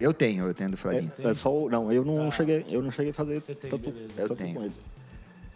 [0.00, 1.10] Eu tenho, eu tenho do Fradinho.
[1.18, 2.30] É, é só, não, eu não Ah.
[2.30, 4.12] cheguei, eu não cheguei a fazer Você tem, tatu, beleza.
[4.16, 4.72] Eu tatu tenho.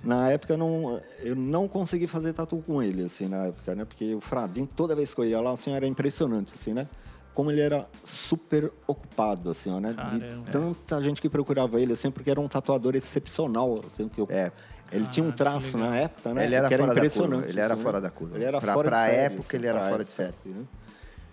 [0.02, 3.84] Na época eu não, eu não consegui fazer tatu com ele, assim, na época, né?
[3.84, 6.88] Porque o Fradinho, toda vez que eu ia lá, assim, era impressionante, assim, né?
[7.32, 9.90] Como ele era super ocupado, assim, ó, né?
[9.90, 10.50] De Caramba.
[10.50, 14.50] tanta gente que procurava ele, assim, porque era um tatuador excepcional, assim, que eu, É.
[14.90, 16.44] Ele tinha um que traço na época, né?
[16.44, 17.32] Ele era que fora da impressionante.
[17.36, 18.02] curva, ele era assim, fora né?
[18.02, 18.36] da curva.
[18.36, 20.34] Ele era Pra- fora pra de série, época, ele era fora de série.
[20.46, 20.64] né?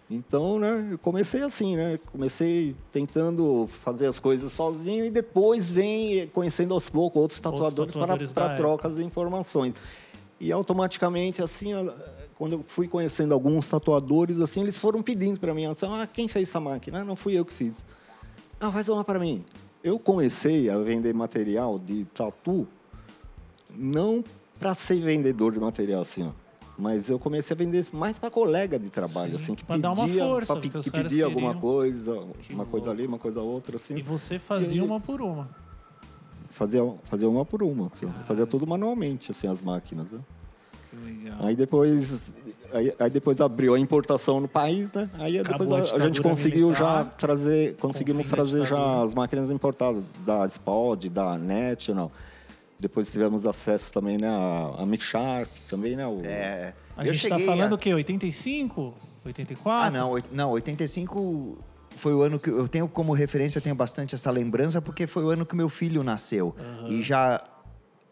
[0.10, 2.00] Então, né, eu comecei assim, né?
[2.12, 8.34] Comecei tentando fazer as coisas sozinho e depois vem conhecendo aos poucos outros tatuadores, tatuadores
[8.34, 9.76] para, para trocas de informações.
[10.40, 11.74] E automaticamente, assim,
[12.34, 16.28] quando eu fui conhecendo alguns tatuadores, assim, eles foram pedindo para mim, assim, ah, quem
[16.28, 17.02] fez essa máquina?
[17.02, 17.76] Ah, não fui eu que fiz.
[18.60, 19.46] Ah, faz uma para mim.
[19.84, 22.68] Eu comecei a vender material de tatu
[23.76, 24.24] não
[24.60, 26.49] para ser vendedor de material, assim, ó.
[26.80, 29.92] Mas eu comecei a vender mais para colega de trabalho, Sim, assim, que pra dar
[29.92, 33.02] uma pedia, força, pra que pedia alguma coisa, Que uma coisa louco.
[33.02, 34.02] ali, uma coisa outra, E assim.
[34.02, 35.50] você fazia E- uma por uma.
[36.52, 40.20] Fazia, fazia uma por uma, assim, fazia tudo manualmente, assim, as máquinas, né?
[40.90, 41.38] Que legal.
[41.42, 42.32] Aí depois,
[42.74, 45.10] aí, aí depois abriu a importação no país, né?
[45.16, 49.52] Aí Acabou depois a a, gente conseguiu já militar, trazer, conseguimos trazer já as máquinas
[49.52, 52.10] importadas da Spod, da National.
[52.80, 56.08] Depois tivemos acesso também, né, a, a Mic Sharp, também, né?
[56.08, 57.94] O, É, A eu gente tá cheguei falando a- o quê?
[57.94, 58.94] 85?
[59.26, 59.88] 84?
[59.88, 61.58] Ah, não, não, 85
[61.98, 65.24] foi o ano que eu tenho como referência, eu tenho bastante essa lembrança porque foi
[65.26, 66.56] o ano que meu filho nasceu.
[66.88, 67.42] E já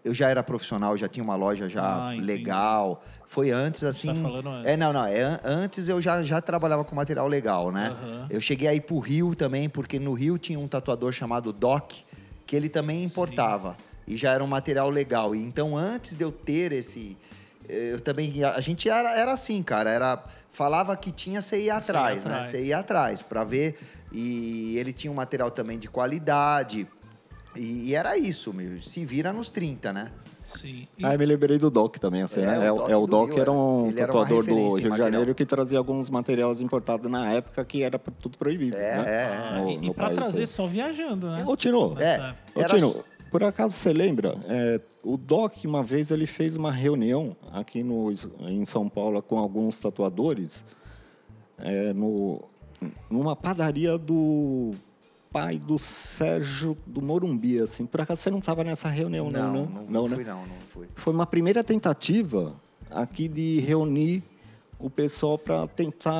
[0.03, 3.03] eu já era profissional, já tinha uma loja já Ah, legal.
[3.27, 4.07] Foi antes assim.
[4.07, 4.71] tá falando antes.
[4.71, 7.93] É, não, não, é an- antes eu já, já trabalhava com material legal, né?
[8.01, 8.27] Aham.
[8.29, 11.91] Eu cheguei aí pro Rio também, porque no Rio tinha um tatuador chamado Doc,
[12.45, 13.75] que ele também importava.
[14.07, 15.35] E já era um material legal.
[15.35, 17.17] E então, antes de eu ter esse.
[17.67, 18.43] eh, Eu também.
[18.43, 19.89] A gente era, era assim, cara.
[19.89, 22.31] Era, falava que tinha, você ia atrás, né?
[22.31, 22.47] atrás.
[22.47, 23.77] Você ia atrás para ver.
[24.11, 26.87] E ele tinha um material também de qualidade.
[27.55, 28.81] E, e era isso, meu.
[28.81, 30.11] Se vira nos 30, né?
[30.45, 30.87] Sim.
[30.97, 32.65] E- Ah, eu me lembrei do Doc também, assim, É, né?
[32.67, 34.97] É, o Doc é o do Doc Rio era um tatuador do Rio de material.
[34.97, 39.03] Janeiro que trazia alguns materiais importados na época que era tudo proibido, É, né?
[39.57, 39.59] é.
[39.59, 40.45] No, e no pra país, trazer né?
[40.45, 41.43] só viajando, né?
[41.45, 44.37] Ô, Tino, Nessa É, Tino, por acaso você lembra?
[44.47, 48.11] é, o Doc, uma vez, ele fez uma reunião aqui no,
[48.41, 50.63] em São Paulo com alguns tatuadores
[51.57, 52.41] é, no,
[53.09, 54.71] numa padaria do
[55.31, 57.85] pai do Sérgio do Morumbi, assim.
[57.85, 59.85] Por acaso você não estava nessa reunião, não, não, né?
[59.89, 60.15] não, né?
[60.15, 60.87] fui, não, não fui.
[60.95, 62.53] Foi uma primeira tentativa
[62.89, 64.23] aqui de reunir
[64.79, 66.13] o pessoal para tentar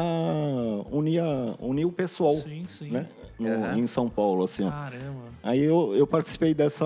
[0.92, 2.90] unir, a- unir o pessoal, Sim, sim.
[2.90, 3.08] né?
[3.40, 3.78] No- Aham.
[3.78, 4.72] Em São Paulo, assim, ó.
[4.72, 5.26] Caramba.
[5.44, 6.86] Aí eu, eu participei dessa,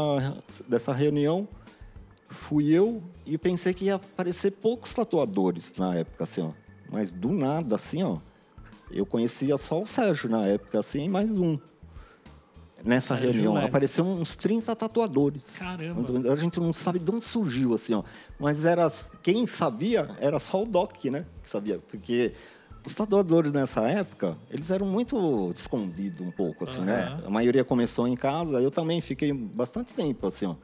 [0.68, 1.48] dessa reunião,
[2.30, 6.52] fui eu e pensei que ia aparecer poucos tatuadores na época, assim, ó.
[6.92, 8.18] Mas do nada, assim, ó,
[8.92, 11.58] eu conhecia só o Sérgio na época, assim, e mais um.
[12.84, 15.44] Nessa Sérgio reunião, apareceram uns 30 tatuadores.
[15.58, 16.32] Caramba.
[16.32, 18.04] A gente não sabe de onde surgiu, assim, ó.
[18.40, 21.26] Mas era, quem sabia era só o Doc, né?
[21.44, 21.78] Que sabia.
[21.78, 22.34] Porque
[22.86, 27.08] os tatuadores nessa época, eles eram muito escondidos um pouco, assim, né?
[27.13, 27.28] Aham.
[27.28, 30.56] A maioria começou em casa, eu também fiquei bastante tempo, assim, ó.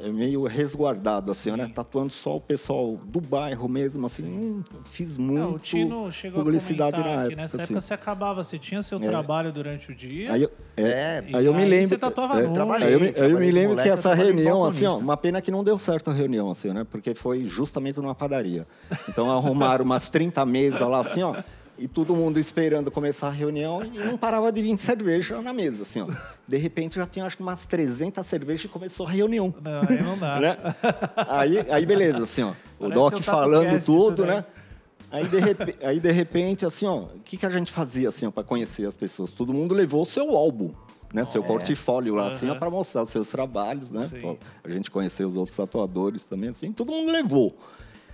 [0.00, 1.70] É, Meio resguardado, assim, né?
[1.72, 4.24] Tatuando só o pessoal do bairro mesmo, assim.
[4.24, 7.64] Hum, fiz muito Não, o Tino chegou publicidade a na que época, nessa assim.
[7.64, 10.32] época você acabava, você tinha seu trabalho durante o dia.
[10.32, 11.88] Aí eu, é, É, e aí eu me aí lembro.
[11.88, 12.88] Você tatuava é, trabalhei.
[12.88, 14.96] Aí eu, me- aí eu trabalhei me lembro moleque, que essa trabalhei reunião, assim, ó,
[14.98, 16.84] uma pena que não deu certo a reunião, assim, né?
[16.90, 18.66] Porque foi justamente numa padaria.
[19.08, 21.34] Então arrumaram umas 30 mesas lá, assim, ó.
[21.76, 25.82] E todo mundo esperando começar a reunião e não parava de vir cerveja na mesa,
[25.82, 26.08] assim, ó.
[26.46, 29.52] De repente já tinha acho que umas 300 cervejas e começou a reunião.
[29.60, 30.38] Não, aí não dá.
[30.40, 30.56] Né?
[31.28, 32.50] Aí, aí beleza, assim, ó.
[32.78, 34.44] O Parece Doc falando tudo, né?
[35.10, 38.30] Aí de, repe- aí, de repente, assim, ó, o que, que a gente fazia, assim,
[38.30, 39.30] para conhecer as pessoas?
[39.30, 40.70] Todo mundo levou o seu álbum,
[41.12, 41.24] né?
[41.24, 42.58] Seu portfólio lá, assim, ó, Aham.
[42.58, 44.08] para mostrar os seus trabalhos, né?
[44.10, 44.36] Sim.
[44.62, 46.72] A gente conhecer os outros tatuadores também, assim.
[46.72, 47.56] Todo mundo levou.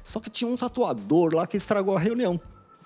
[0.03, 2.41] Só que tinha um tatuador lá que estragou a reunião.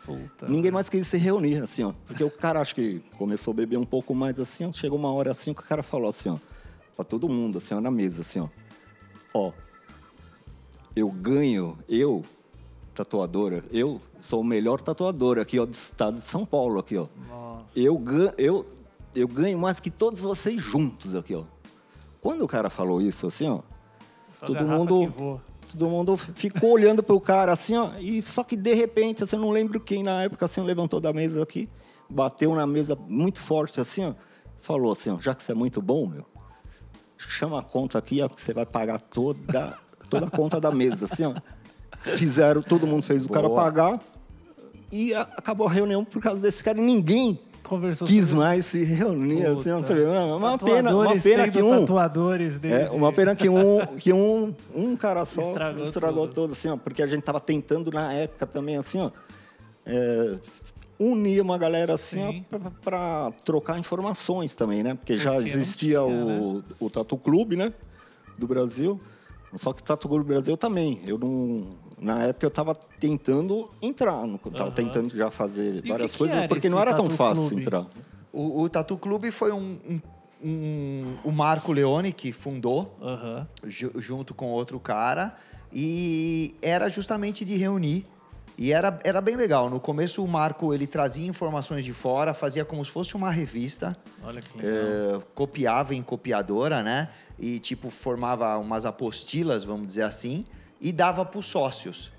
[0.05, 0.47] Puta.
[0.49, 1.93] Ninguém mais quis se reunir, assim, ó.
[2.07, 4.73] Porque o cara, acho que começou a beber um pouco mais, assim, ó.
[4.73, 6.37] Chegou uma hora, assim, que o cara falou, assim, ó.
[6.95, 8.49] Pra todo mundo, assim, ó, na mesa, assim, ó.
[9.33, 9.53] Ó,
[10.95, 12.23] eu ganho, eu,
[12.95, 17.09] tatuadora, eu sou o melhor tatuador aqui, ó, do estado de São Paulo, aqui, ó.
[17.29, 17.65] Nossa.
[17.75, 18.65] Eu, gan eu,
[19.15, 21.45] eu ganho mais que todos vocês juntos aqui, ó.
[22.21, 23.61] Quando o cara falou isso, assim, ó,
[24.39, 25.41] Só todo mundo-.
[25.77, 29.43] Todo mundo ficou olhando pro cara assim, ó, e só que de repente, assim, eu
[29.43, 31.69] não lembro quem na época assim levantou da mesa aqui,
[32.09, 34.15] bateu na mesa muito forte assim, ó,
[34.61, 36.25] falou assim, ó, já que você é muito bom, meu,
[37.19, 39.77] chama a conta aqui, ó, que você vai pagar toda
[40.09, 41.35] toda a conta da mesa, assim, ó.
[42.17, 43.63] Fizeram, todo mundo fez o cara Boa.
[43.63, 44.01] pagar
[44.93, 48.85] e acabou a reunião por causa desse cara e ninguém Conversou quis sobre- mais se
[48.85, 49.83] reunir, assim, Puta.
[49.83, 52.89] você vê, uma uma pena, uma pena que um tatuadores deles.
[52.89, 56.35] é, uma pena que um, que um, um cara só Estragou estragou, tudo.
[56.35, 59.11] todo, assim, ó, porque a gente tava tentando na época também, assim, ó,
[59.87, 60.37] é,
[60.99, 62.45] unir uma galera assim,
[62.83, 64.95] pra trocar informações também, né?
[64.95, 67.73] Porque já Porque não existia tinha, o, o Tatu Clube, né?
[68.39, 69.01] Do Brasil.
[69.57, 71.01] Só que o Tatu Clube Brasil também.
[71.07, 71.69] Eu não.
[72.05, 74.71] Na época eu tava tentando entrar, no, tava Aham.
[74.73, 77.63] tentando já fazer o várias que que coisas, era porque não era tão fácil Clube?
[77.63, 77.87] entrar.
[78.33, 80.01] O, o Tatu Clube foi um, um-
[80.45, 82.95] um- o Marco Leone que fundou,
[83.67, 85.35] ju- junto com outro cara,
[85.73, 88.07] e era justamente de reunir.
[88.57, 89.69] E era, era bem legal.
[89.69, 93.97] No começo, o Marco ele trazia informações de fora, fazia como se fosse uma revista,
[94.23, 94.73] Olha que legal.
[94.73, 97.09] eh, copiava em copiadora, né?
[97.37, 100.45] E tipo formava umas apostilas, vamos dizer assim,
[100.85, 102.13] e dava para os sócios.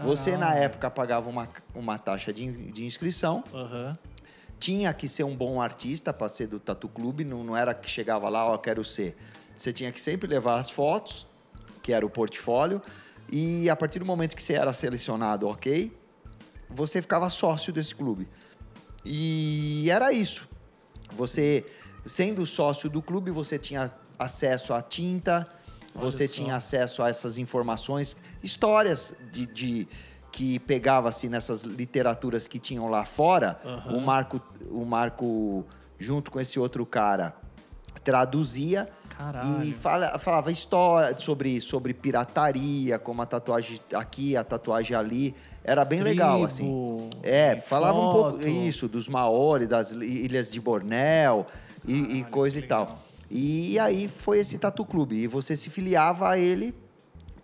[0.00, 0.62] Você na Caralho.
[0.64, 3.96] época pagava uma, uma taxa de, de inscrição, Aham.
[4.58, 7.88] tinha que ser um bom artista para ser do Tatu Clube, não, não era que
[7.88, 9.16] chegava lá, ó, quero ser.
[9.56, 11.28] Você tinha que sempre levar as fotos,
[11.80, 12.82] que era o portfólio,
[13.30, 15.96] e a partir do momento que você era selecionado, ok,
[16.68, 18.28] você ficava sócio desse clube.
[19.04, 20.48] E era isso.
[21.12, 21.64] Você,
[22.04, 25.48] sendo sócio do clube, você tinha acesso à tinta,
[25.94, 26.34] Olha você só.
[26.34, 29.88] tinha acesso a essas informações, histórias de, de-
[30.30, 33.58] que pegava-se nessas literaturas que tinham lá fora.
[33.64, 33.96] Aham.
[33.96, 35.64] O Marco, o Marco,
[35.98, 37.34] junto com esse outro cara,
[38.04, 39.64] traduzia Caralho.
[39.64, 45.34] e fala- falava história sobre, sobre pirataria, como a tatuagem aqui, a tatuagem ali.
[45.64, 46.64] Era bem legal, assim.
[46.64, 48.46] Tribo, É, falava um pouco foto.
[48.46, 51.46] isso, dos Maori, das ilhas de Bornéu
[51.86, 53.02] e, e coisa e tal.
[53.30, 55.16] E aí foi esse Tatu Clube.
[55.16, 56.74] E você se filiava a ele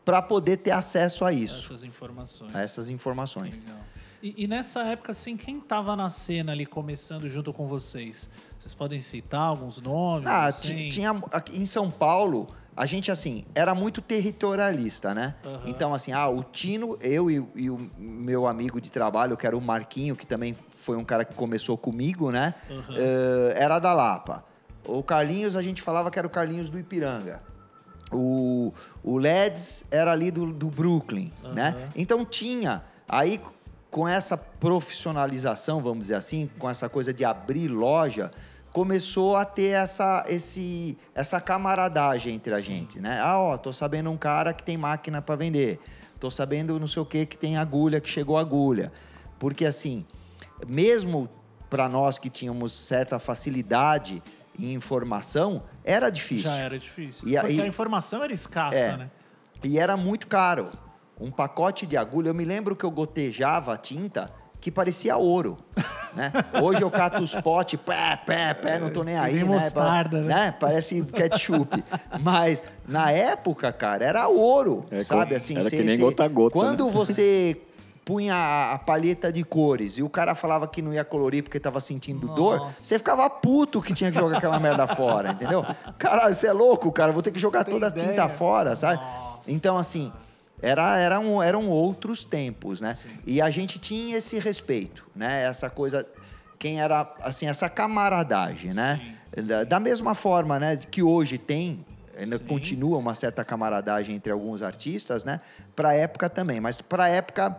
[0.04, 2.54] para poder ter acesso a isso, Essas informações.
[2.54, 3.58] a essas informações.
[3.58, 3.76] Legal.
[4.22, 8.28] E, e nessa época, assim, quem tava na cena ali começando junto com vocês?
[8.58, 10.26] Vocês podem citar alguns nomes?
[10.28, 10.76] Ah, assim?
[10.76, 15.34] ti- tinha em São Paulo, a gente assim, era muito territorialista, né?
[15.44, 15.62] Aham.
[15.66, 19.56] Então assim, ah, o Tino, eu e, e o meu amigo de trabalho, que era
[19.56, 22.54] o Marquinho, que também foi um cara que começou comigo, né?
[22.70, 22.94] Aham.
[22.96, 24.44] Eh, era da Lapa.
[24.86, 27.40] O Carlinhos, a gente falava que era o Carlinhos do Ipiranga.
[28.12, 31.74] O, o Leds era ali do, do Brooklyn, né?
[31.76, 31.88] Aham.
[31.96, 32.82] Então tinha.
[33.08, 33.40] Aí,
[33.90, 38.30] com essa profissionalização, vamos dizer assim, com essa coisa de abrir loja,
[38.72, 43.20] começou a ter essa, esse, essa camaradagem entre a gente, né?
[43.20, 45.80] Ah, ó, tô sabendo um cara que tem máquina para vender.
[46.18, 48.92] Tô sabendo não sei o que que tem agulha, que chegou agulha.
[49.38, 50.04] Porque assim,
[50.66, 51.28] mesmo
[51.70, 54.22] para nós que tínhamos certa facilidade
[54.58, 56.44] em informação, era difícil.
[56.50, 57.26] Já era difícil.
[57.28, 58.96] E Porque aí- a informação era escassa, É.
[58.96, 59.10] né?
[59.62, 60.70] E era muito caro.
[61.20, 65.58] Um pacote de agulha, eu me lembro que eu gotejava a tinta que parecia ouro,
[66.16, 66.32] né?
[66.62, 69.48] Hoje eu cato os potes, pé, pé, pé, não tô nem aí, nem né?
[69.50, 70.54] mostarda, né?
[70.58, 71.84] Parece ketchup.
[72.20, 75.34] Mas na época, cara, era ouro, É, sabe?
[75.34, 76.90] Assim, era cê- que nem cê- gota a gota, Quando né?
[76.92, 77.60] você
[78.04, 81.58] punha a, a palheta de cores e o cara falava que não ia colorir porque
[81.58, 82.80] tava sentindo dor, Nossa.
[82.80, 85.64] você ficava puto que tinha que jogar aquela merda fora, entendeu?
[85.98, 89.00] Caralho, você é louco, cara, vou ter que jogar toda a tinta fora, sabe?
[89.00, 89.50] Nossa.
[89.50, 90.12] Então, assim,
[90.60, 92.96] era, eram, eram outros tempos, né?
[93.26, 95.42] E a gente tinha esse respeito, né?
[95.44, 96.06] Essa coisa,
[96.58, 99.16] quem era, assim, essa camaradagem, né?
[99.46, 101.84] Da, da mesma forma, né, que hoje tem,
[102.16, 102.44] ainda Sim.
[102.44, 105.40] continua uma certa camaradagem entre alguns artistas, né?
[105.74, 107.56] Para a época também, mas para a época,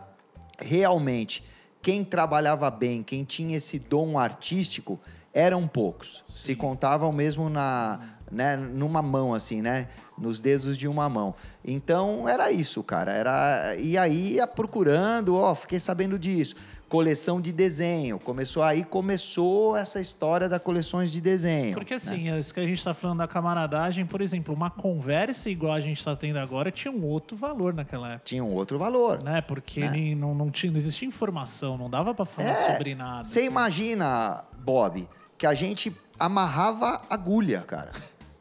[0.58, 1.44] realmente,
[1.82, 4.98] quem trabalhava bem, quem tinha esse dom artístico,
[5.32, 6.24] eram poucos.
[6.28, 9.88] Se contavam mesmo na, né, numa mão, assim, né?
[10.18, 11.34] Nos dedos de uma mão.
[11.64, 13.12] Então, era isso, cara.
[13.12, 13.76] Era...
[13.76, 16.56] E aí, ia procurando, ó, fiquei sabendo disso.
[16.88, 18.16] Coleção de desenho.
[18.18, 21.74] Começou aí, começou essa história das coleções de desenho.
[21.74, 21.96] Porque né?
[21.96, 25.72] assim, é isso que a gente está falando da camaradagem, por exemplo, uma conversa igual
[25.72, 28.24] a gente está tendo agora tinha um outro valor naquela época.
[28.24, 29.20] Tinha um outro valor.
[29.20, 29.40] Né?
[29.40, 30.14] Porque Né?
[30.14, 33.24] não, não, tinha, não existia informação, não dava para falar É, sobre nada.
[33.24, 33.48] Você assim.
[33.48, 37.90] imagina, Bob, que a gente amarrava agulha, cara.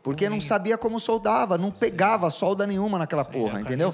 [0.03, 3.89] Porque não sabia como soldava, não pegava solda nenhuma naquela Sim, porra, é entendeu?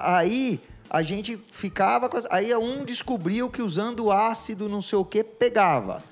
[0.00, 0.60] Aí
[0.92, 2.06] a gente ficava.
[2.08, 6.02] com as- Aí um descobriu que usando ácido não sei o que pegava.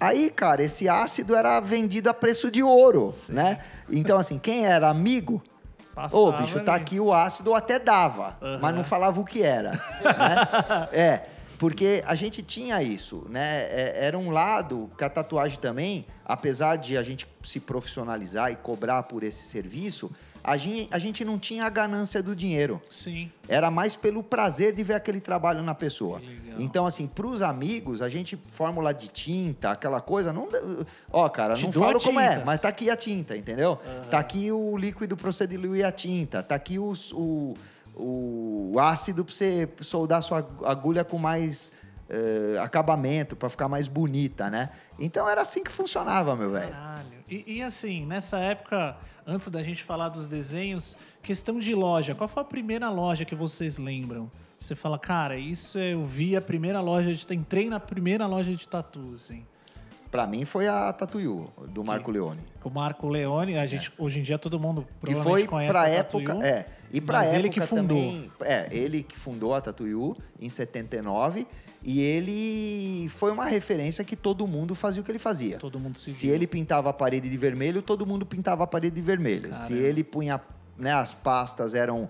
[0.00, 3.60] Aí, cara, esse ácido era vendido a preço de ouro, né?
[3.88, 5.40] Então, assim, quem era amigo,
[5.94, 6.82] Passava Ô, bicho, tá ali.
[6.82, 8.58] aqui o ácido, até dava, Aham.
[8.62, 9.72] mas não falava o que era.
[9.72, 9.78] né?
[10.92, 11.22] É,
[11.58, 13.64] porque a gente tinha isso, né?
[13.64, 18.56] É, era um lado que a tatuagem também, apesar de a gente se profissionalizar e
[18.56, 20.10] cobrar por esse serviço,
[20.42, 22.80] a gente, a gente não tinha a ganância do dinheiro.
[22.90, 23.30] Sim.
[23.48, 26.20] Era mais pelo prazer de ver aquele trabalho na pessoa.
[26.58, 30.48] Então, assim, pros amigos, a gente, fórmula de tinta, aquela coisa, não.
[31.10, 33.78] Ó, cara, Te não falo como é, mas tá aqui a tinta, entendeu?
[34.10, 37.54] Tá aqui o líquido pra você diluir a tinta, tá aqui o, o,
[37.96, 41.72] o ácido pra você soldar sua agulha com mais
[42.08, 44.70] eh, acabamento, pra ficar mais bonita, né?
[44.98, 46.72] Então era assim que funcionava, meu velho.
[46.72, 47.19] Caralho.
[47.30, 52.14] E, e assim, nessa época, antes da gente falar dos desenhos, questão de loja.
[52.14, 54.30] Qual foi a primeira loja que vocês lembram?
[54.58, 57.34] Você fala, cara, isso eu vi a primeira loja de.
[57.34, 59.46] Entrei na primeira loja de tatu, assim.
[60.10, 62.40] Pra mim foi a Tatuyu, do Marco Leone.
[62.64, 64.84] O Marco Leone, a gente, hoje em dia todo mundo É.
[64.84, 66.34] Que provavelmente foi conhece pra a época.
[66.34, 66.66] Tatuyu, É.
[66.92, 67.96] E pra época ele que fundou.
[67.96, 68.32] também.
[68.40, 71.46] É, ele que fundou a Tatuyu em 79.
[71.82, 75.58] E ele foi uma referência que todo mundo fazia o que ele fazia.
[75.58, 76.14] Todo mundo seguiu.
[76.14, 79.54] Se ele pintava a parede de vermelho, todo mundo pintava a parede de vermelho.
[79.54, 79.86] Se Caramba.
[79.86, 80.40] ele punha.
[80.78, 82.08] Né, as pastas eram.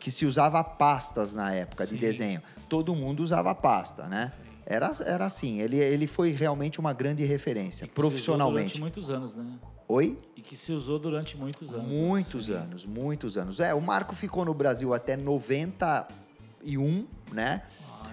[0.00, 1.94] Que se usava pastas na época Sim.
[1.94, 2.42] de desenho.
[2.68, 4.32] Todo mundo usava pasta, né?
[4.66, 5.60] Era, era assim.
[5.60, 8.78] Ele, ele foi realmente uma grande referência, E que se usou profissionalmente.
[8.78, 9.46] Durante muitos anos, né?
[9.88, 10.18] Oi?
[10.34, 11.86] E que se usou durante muitos anos.
[11.86, 11.92] né?
[11.94, 13.60] Muitos anos, muitos anos.
[13.60, 17.62] É, o Marco ficou no Brasil até 91, né?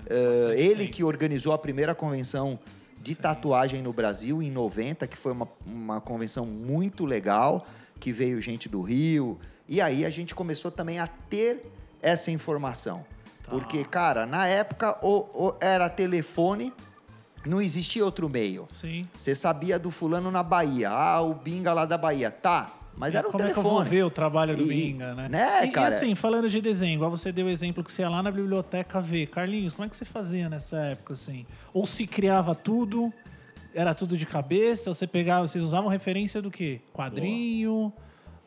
[0.09, 2.59] Bastante ele que organizou a primeira convenção
[3.01, 7.65] de tatuagem no Brasil em 90, que foi uma, uma convenção muito legal,
[7.99, 9.37] que veio gente do Rio.
[9.67, 11.65] E aí a gente começou também a ter
[12.01, 13.05] essa informação.
[13.43, 13.49] Tá.
[13.51, 16.71] Porque, cara, na época o- o- era telefone,
[17.45, 18.65] não existia outro meio.
[18.69, 19.06] Sim.
[19.17, 20.89] Você sabia do fulano na Bahia.
[20.89, 22.31] Ah, o Binga lá da Bahia.
[22.31, 23.75] Tá, mas era o como é que eu telefone.
[23.75, 25.27] vou ver o trabalho do E- Binga, né?
[25.29, 25.94] né, e, cara?
[25.94, 28.31] E assim, falando de desenho, igual você deu o exemplo que você ia lá na
[28.31, 29.27] biblioteca ver.
[29.27, 31.46] Carlinhos, como é que você fazia nessa época, assim?
[31.73, 33.12] Ou se criava tudo,
[33.73, 36.79] era tudo de cabeça, você pegava, vocês usavam referência do quê?
[36.94, 37.91] Quadrinho?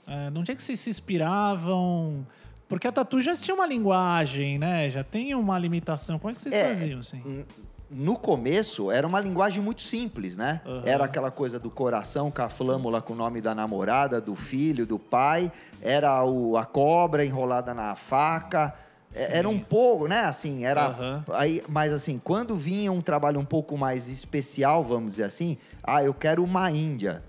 [0.09, 2.27] É, onde é que vocês se inspiravam?
[2.69, 4.89] Porque a tatu já tinha uma linguagem, né?
[4.91, 6.19] Já tem uma limitação.
[6.19, 7.45] Como é que vocês É, faziam, assim?
[7.89, 10.61] No começo, era uma linguagem muito simples, né?
[10.67, 10.83] Aham.
[10.85, 14.85] Era aquela coisa do coração com a flâmula com o nome da namorada, do filho,
[14.85, 15.53] do pai.
[15.81, 18.75] Era o, a cobra enrolada na faca.
[19.15, 20.21] É, Era um pouco, né?
[20.23, 20.87] Assim, era...
[20.89, 21.25] Aham.
[21.33, 26.03] Aí, mas assim, quando vinha um trabalho um pouco mais especial, vamos dizer assim, ah,
[26.03, 27.23] eu quero uma Índia.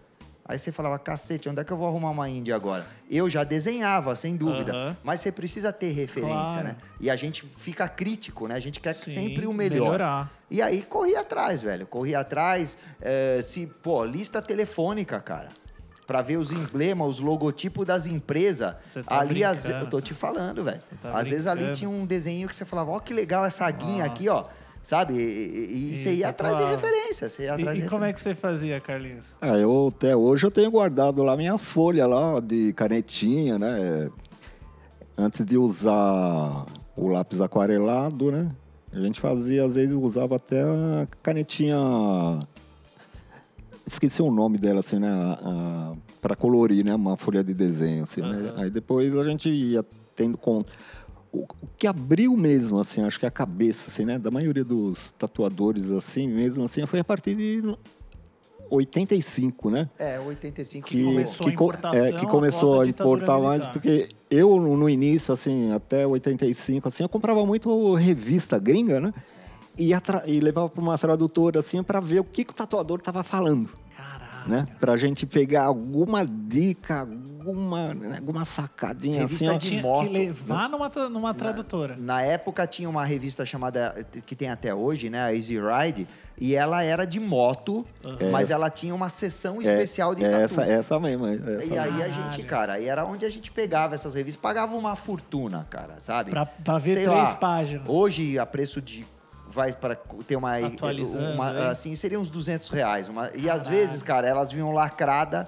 [0.48, 2.86] Aí você falava, cacete, onde é que eu vou arrumar uma Índia agora?
[3.10, 4.98] Eu já desenhava, sem dúvida.
[5.04, 6.64] Mas você precisa ter referência, Claro.
[6.70, 6.76] né?
[7.02, 8.56] E a gente fica crítico, né?
[8.56, 9.84] A gente quer Sim, sempre o melhor.
[9.86, 10.32] melhorar.
[10.50, 11.86] E aí corria atrás, velho.
[11.86, 12.78] Corria atrás.
[13.02, 15.50] eh, se, pô, lista telefônica, cara.
[16.06, 18.74] Pra ver os emblemas, os logotipos das empresas.
[19.06, 19.62] Tá ali, brincando.
[19.62, 20.80] ve- eu tô te falando, velho.
[21.02, 21.78] tá às vezes ali brincando.
[21.78, 24.12] tinha um desenho que você falava, ó, que legal essa guinha Nossa.
[24.14, 24.46] aqui, ó.
[24.88, 25.16] Sabe?
[25.16, 26.82] E, e- e você ia atrás de tatuava.
[26.88, 27.30] referência.
[27.30, 28.34] Você ia E, atrás e de como é referência.
[28.34, 29.26] que você fazia, Carlinhos?
[29.42, 34.10] Ah, eu até hoje eu tenho guardado lá minhas folhas lá de canetinha, né?
[35.18, 36.66] Antes de usar
[36.96, 38.50] o lápis aquarelado, né?
[38.94, 41.76] A gente fazia, às vezes usava até a canetinha.
[43.86, 45.10] Esqueci o nome dela, assim, né?
[46.22, 46.96] Para colorir, né?
[46.96, 48.52] Uma folha de desenho, assim, né?
[48.52, 48.62] Aham.
[48.64, 49.84] Aí depois a gente ia
[50.16, 50.72] tendo conta.
[51.32, 54.18] O, o que abriu mesmo, assim, acho que a cabeça, assim, né?
[54.18, 57.62] Da maioria dos tatuadores, assim, mesmo assim, foi a partir de
[58.70, 59.90] 85, né?
[59.98, 63.74] É, 85 que começou a que, importação é, que começou a a importar mais, militar.
[63.74, 69.14] porque eu no início, assim, até 85, assim, eu comprava muito revista gringa, né?
[69.78, 69.92] E,
[70.26, 73.70] e levava para uma tradutora, assim, para ver o que, que o tatuador estava falando.
[74.46, 74.68] Né?
[74.80, 79.58] Pra gente pegar alguma dica, alguma, né, alguma sacadinha, Revista assim, ó.
[79.58, 80.08] de Tinha moto.
[80.08, 81.96] que levar numa, tra- numa tradutora.
[81.98, 85.24] Na época tinha uma revista chamada, que tem até hoje, né?
[85.24, 86.08] A Easy Ride.
[86.40, 87.84] E ela era de moto,
[88.32, 90.44] mas ela tinha uma seção especial de é tatu.
[90.44, 91.26] essa, essa mesmo.
[91.26, 91.80] é Essa E mesmo.
[91.80, 95.66] aí a gente, cara, aí era onde a gente pegava essas revistas, pagava uma fortuna,
[95.68, 96.30] cara, sabe?
[96.30, 97.88] Pra, pra ver Sei três lá, páginas.
[97.88, 99.04] Hoje a preço de
[99.58, 99.96] vai para
[100.28, 101.58] ter uma Atualizando, uma, hein?
[101.72, 105.48] assim seria uns 200 reais uma, e às vezes cara elas vinham lacrada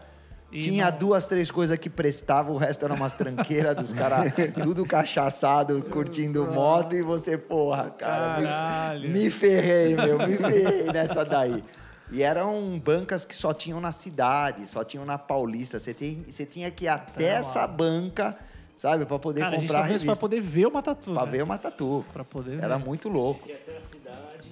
[0.51, 4.33] E tinha não- duas três coisas que prestavam o resto era umas tranqueiras dos caras
[4.63, 11.23] tudo cachaçado curtindo moto e você porra cara me- me ferrei meu me ferrei nessa
[11.23, 11.63] daí.
[12.11, 15.77] E eram bancas que só tinham na cidade, só tinham na Paulista.
[15.77, 18.35] Você, tem, você tinha que ir até essa banca,
[18.79, 20.15] sabe, para poder Cara, a gente comprar tá a vendo isso revista.
[20.19, 21.13] pra poder ver uma tatu.
[21.13, 21.31] Pra né?
[21.31, 22.05] ver uma tatu.
[22.13, 22.63] Pra poder ver.
[22.63, 23.47] Era muito louco.
[23.49, 24.49] E até a cidade.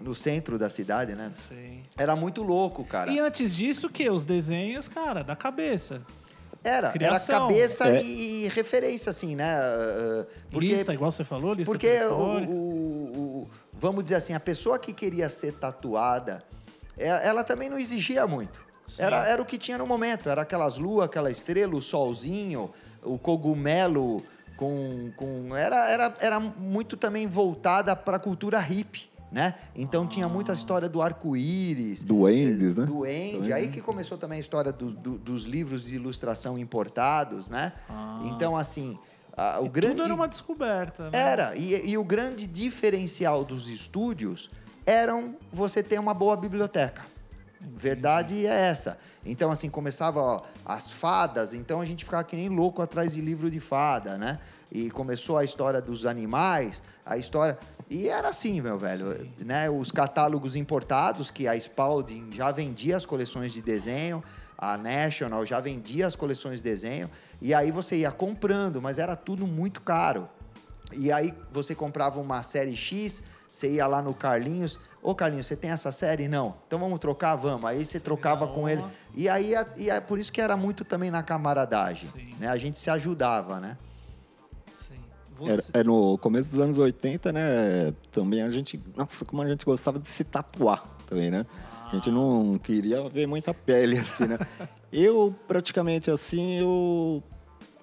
[0.00, 1.30] No centro da cidade, né?
[1.48, 1.82] Sim.
[1.96, 3.10] Era muito louco, cara.
[3.12, 4.08] E antes disso, o quê?
[4.08, 6.00] Os desenhos, cara, da cabeça.
[6.64, 7.34] Era, criação.
[7.34, 8.02] era cabeça É.
[8.02, 9.56] e, e referência, assim, né?
[9.60, 14.40] Uh, Porque, lista, igual você falou, lista porque o, o- o- vamos dizer assim, a
[14.40, 16.42] pessoa que queria ser tatuada,
[16.96, 18.60] é- ela também não exigia muito.
[18.96, 20.28] Era, era o que tinha no momento.
[20.28, 22.70] Era aquelas luas, aquela estrela, o solzinho,
[23.02, 24.22] o cogumelo
[24.56, 25.10] com...
[25.16, 29.54] com era, era, era muito também voltada para a cultura hippie, né?
[29.74, 32.02] Então tinha muita história do arco-íris.
[32.02, 32.86] Duendes, né?
[32.86, 33.52] Duende.
[33.52, 37.72] Aí que começou também a história do- do- dos livros de ilustração importados, né?
[38.24, 38.98] Então, assim,
[39.36, 39.94] a- o E grande...
[39.96, 41.04] Tudo era uma descoberta.
[41.04, 41.10] Né?
[41.12, 44.50] Era, e, e o grande diferencial dos estúdios
[44.86, 47.02] eram você ter uma boa biblioteca.
[47.60, 48.98] Verdade é essa.
[49.24, 53.20] Então, assim, começava ó, as fadas, então a gente ficava que nem louco atrás de
[53.20, 54.38] livro de fada, né?
[54.70, 57.58] E começou a história dos animais, a história.
[57.90, 59.28] E era assim, meu velho.
[59.44, 59.68] Né?
[59.68, 64.22] Os catálogos importados, que a Spalding já vendia as coleções de desenho,
[64.58, 67.08] a National já vendia as coleções de desenho,
[67.40, 70.28] e aí você ia comprando, mas era tudo muito caro.
[70.92, 75.56] E aí você comprava uma série X, você ia lá no Carlinhos, ô Carlinhos, você
[75.56, 76.28] tem essa série?
[76.28, 76.54] Não.
[76.66, 77.34] Então vamos trocar?
[77.36, 77.64] Vamos.
[77.64, 78.52] Aí você trocava Não.
[78.54, 78.84] com ele.
[79.14, 82.08] E aí e é por isso que era muito também na camaradagem.
[82.10, 82.34] Sim.
[82.38, 82.48] Né?
[82.48, 83.76] A gente se ajudava, né?
[85.36, 87.94] Você- é no começo dos anos 80, né?
[88.10, 88.80] Também a gente.
[88.96, 91.46] Nossa, como a gente gostava de se tatuar também, né?
[91.86, 94.36] A gente não queria ver muita pele, assim, né?
[94.92, 97.22] eu, praticamente assim, eu.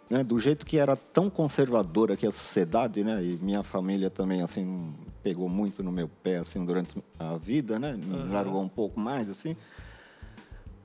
[0.09, 3.23] Né, do jeito que era tão conservadora que a sociedade, né?
[3.23, 4.93] E minha família também, assim,
[5.23, 7.93] pegou muito no meu pé, assim, durante a vida, né?
[7.93, 9.55] Me largou um pouco mais, assim.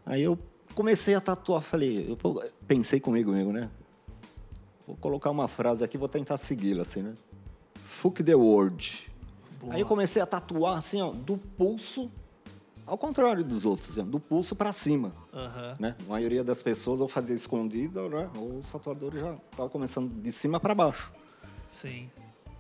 [0.07, 0.39] Aí eu
[0.75, 3.71] comecei a tatuar, falei, eu pensei comigo mesmo, né?
[4.87, 7.15] Vou colocar uma frase aqui, vou tentar segui-la, assim, né?
[7.85, 9.11] Fuck the world.
[9.69, 12.11] Aí eu comecei a tatuar, assim, ó, do pulso,
[12.87, 15.75] ao contrário dos outros, do pulso para cima, Aham.
[15.79, 15.97] né?
[16.07, 18.29] A maioria das pessoas ou fazia escondida, né?
[18.37, 21.13] Ou os tatuadores já estavam começando de cima para baixo.
[21.71, 22.11] Sim.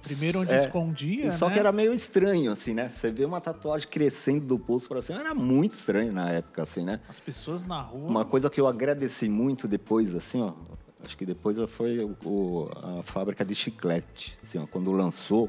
[0.02, 1.52] Primeiro onde É, escondia, E só né?
[1.54, 2.88] que era meio estranho, assim, né?
[2.88, 6.84] Você vê uma tatuagem crescendo do pulso para cima, era muito estranho na época, assim,
[6.84, 7.00] né?
[7.08, 8.08] As pessoas na rua...
[8.08, 10.52] Uma coisa que eu agradeci muito depois, assim, ó,
[11.02, 12.68] Acho que depois foi o- o-
[13.00, 15.48] a fábrica de chiclete, assim, ó, quando lançou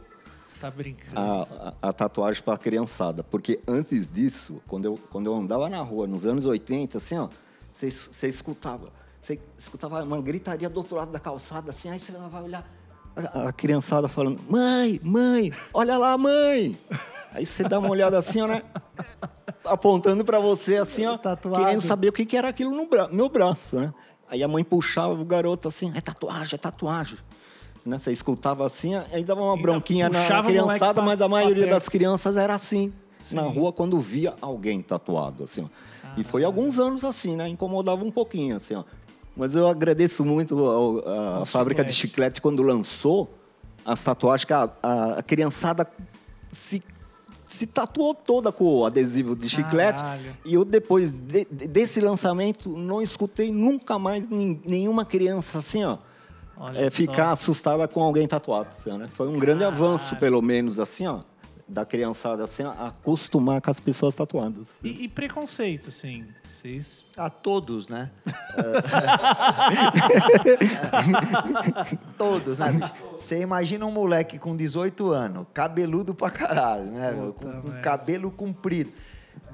[0.62, 1.20] tá brincando.
[1.20, 1.42] a,
[1.82, 3.24] a- a tatuagem para criançada.
[3.24, 7.28] Porque antes disso, quando eu, quando eu andava na rua, nos anos 80, assim, ó,
[7.74, 8.90] você es- você escutava,
[9.22, 12.66] você escutava uma gritaria do outro lado da calçada, assim, aí você vai olhar
[13.16, 16.78] a, a criançada falando, mãe, mãe, olha lá, mãe!
[17.34, 18.62] Aí você dá uma olhada assim, ó, né?
[19.64, 21.64] Apontando para você, assim, ó, Tatuado.
[21.64, 23.94] querendo saber o que, que era aquilo no bra meu braço, né?
[24.30, 27.18] Aí a mãe puxava o garoto assim, é tatuagem, é tatuagem.
[27.86, 27.98] Né?
[27.98, 30.20] Você escutava assim, aí dava uma bronquinha na
[30.50, 32.94] criançada, pra- mas a maioria das crianças era assim,
[33.32, 35.68] na rua, quando via alguém tatuado, assim, ó.
[36.18, 37.48] E foi alguns anos assim, né?
[37.48, 38.84] Incomodava um pouquinho, assim, ó.
[39.36, 41.00] Mas eu agradeço muito ao-
[41.42, 42.42] a, fábrica de chiclete.
[42.42, 43.30] quando lançou
[43.86, 45.90] as tatuagens, que a, a- a criançada
[46.52, 46.84] se,
[47.46, 50.00] se tatuou toda com o adesivo de chiclete.
[50.02, 50.38] Caralho.
[50.44, 55.98] E eu, depois de- de- desse lançamento, não escutei nunca mais nenhuma criança assim, ó.
[56.64, 56.96] Olha é, só.
[56.96, 58.70] ficar assustada com alguém tatuado.
[58.70, 59.08] Assim, né?
[59.08, 59.84] Foi um grande Caralho.
[59.84, 61.22] avanço, pelo menos, assim, ó,
[61.68, 64.68] da criançada, assim, a acostumar com as pessoas tatuadas.
[64.84, 66.28] E, e preconceito, sim.
[66.44, 67.04] Vocês.
[67.18, 68.12] A todos, né?
[72.16, 72.94] todos, né, bicho?
[73.14, 77.12] Você imagina um moleque com 18 anos, cabeludo pra caralho, né?
[77.12, 77.34] meu?
[77.34, 78.94] Com, com cabelo comprido.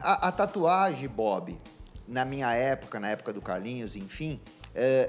[0.01, 1.57] A, a tatuagem, Bob,
[2.05, 4.41] na minha época, na época do Carlinhos, enfim,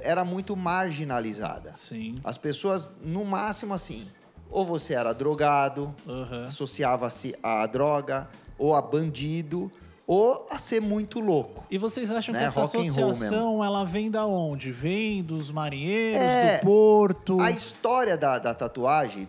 [0.03, 1.73] era muito marginalizada.
[1.77, 2.17] Sim.
[2.25, 4.07] As pessoas, no máximo assim,
[4.51, 6.47] ou você era drogado, Aham.
[6.47, 9.71] associava-se a droga, ou a bandido,
[10.07, 11.63] ou a ser muito louco.
[11.71, 12.41] E vocês acham Né?
[12.41, 14.73] que essa Rock associação ela vem da onde?
[14.73, 17.39] Vem dos marinheiros, É, do porto?
[17.41, 19.29] A história da, da tatuagem,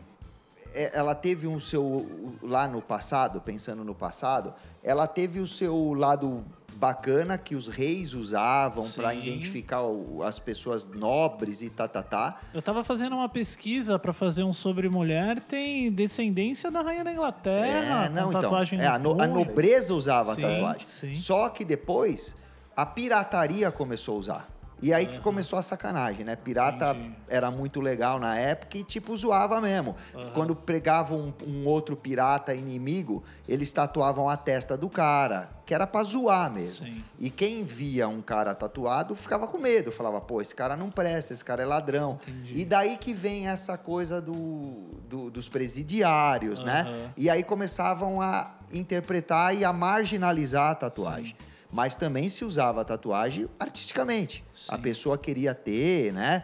[0.74, 2.08] é, ela teve um seu.
[2.42, 6.46] Lá no passado, pensando no passado, ela teve o seu lado
[6.80, 12.40] bacana que os reis usavam para identificar o- as pessoas nobres e tá, tá, tá.
[12.54, 17.12] Eu tava fazendo uma pesquisa pra fazer um sobre mulher, tem descendência da rainha da
[17.12, 18.56] Inglaterra, É, não, então.
[18.80, 20.88] É, a, no a nobreza usava Sim, a tatuagem.
[20.88, 21.16] sim.
[21.16, 22.34] Só que depois
[22.76, 24.50] a pirataria começou a usar.
[24.82, 26.36] E aí que começou a sacanagem, né?
[26.36, 27.16] Pirata Entendi.
[27.28, 29.96] era muito legal na época e, tipo, zoava mesmo.
[30.34, 35.86] Quando pegavam um, um outro pirata inimigo, eles tatuavam a testa do cara, que era
[35.86, 36.86] pra zoar mesmo.
[36.86, 37.04] Sim.
[37.20, 41.34] E quem via um cara tatuado ficava com medo, falava, pô, esse cara não presta,
[41.34, 42.20] esse cara é ladrão.
[42.22, 42.54] Entendi.
[42.62, 46.82] E daí que vem essa coisa do, do- dos presidiários, né?
[46.82, 47.14] Aham.
[47.18, 51.36] E aí começavam a interpretar e a marginalizar a tatuagem.
[51.72, 54.44] Mas também se usava a tatuagem artisticamente.
[54.68, 56.44] A pessoa queria ter, né?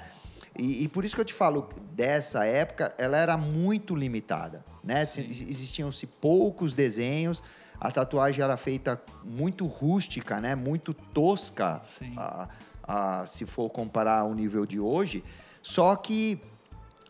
[0.57, 5.05] E, e por isso que eu te falo, dessa época, ela era muito limitada, né?
[5.05, 7.41] Se- Existiam-se poucos desenhos,
[7.79, 10.55] a tatuagem era feita muito rústica, né?
[10.55, 12.13] Muito tosca, Sim.
[12.17, 12.47] a-
[12.83, 15.23] a- se for comparar o nível de hoje.
[15.61, 16.39] Só que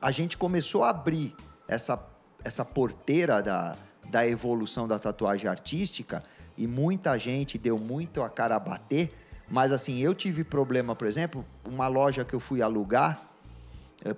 [0.01, 1.35] a gente começou a abrir
[1.67, 1.99] essa,
[2.43, 3.75] essa porteira da,
[4.09, 6.23] da evolução da tatuagem artística
[6.57, 9.13] e muita gente deu muito a cara a bater.
[9.49, 13.19] Mas assim, eu tive problema, por exemplo, uma loja que eu fui alugar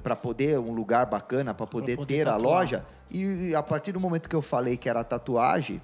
[0.03, 2.41] para poder, um lugar bacana para poder, poder ter a tatuar.
[2.41, 2.85] loja.
[3.09, 5.81] E a partir do momento que eu falei que era tatuagem,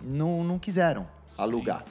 [0.00, 1.06] não, não quiseram
[1.36, 1.84] alugar.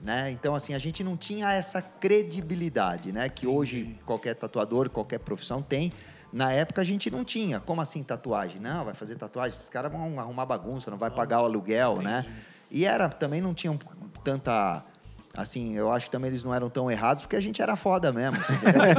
[0.00, 0.30] Né?
[0.30, 3.28] Então, assim, a gente não tinha essa credibilidade, né?
[3.28, 5.92] Que hoje qualquer tatuador, qualquer profissão tem.
[6.32, 7.58] Na época a gente não tinha.
[7.58, 8.60] Como assim tatuagem?
[8.60, 12.26] Não, vai fazer tatuagem, esses caras vão arrumar bagunça, não vai pagar o aluguel, né?
[12.70, 13.78] E era, também não tinham
[14.24, 14.82] tanta.
[15.36, 18.12] Assim, eu acho que também eles não eram tão errados, porque a gente era foda
[18.12, 18.36] mesmo.
[18.36, 18.82] entendeu?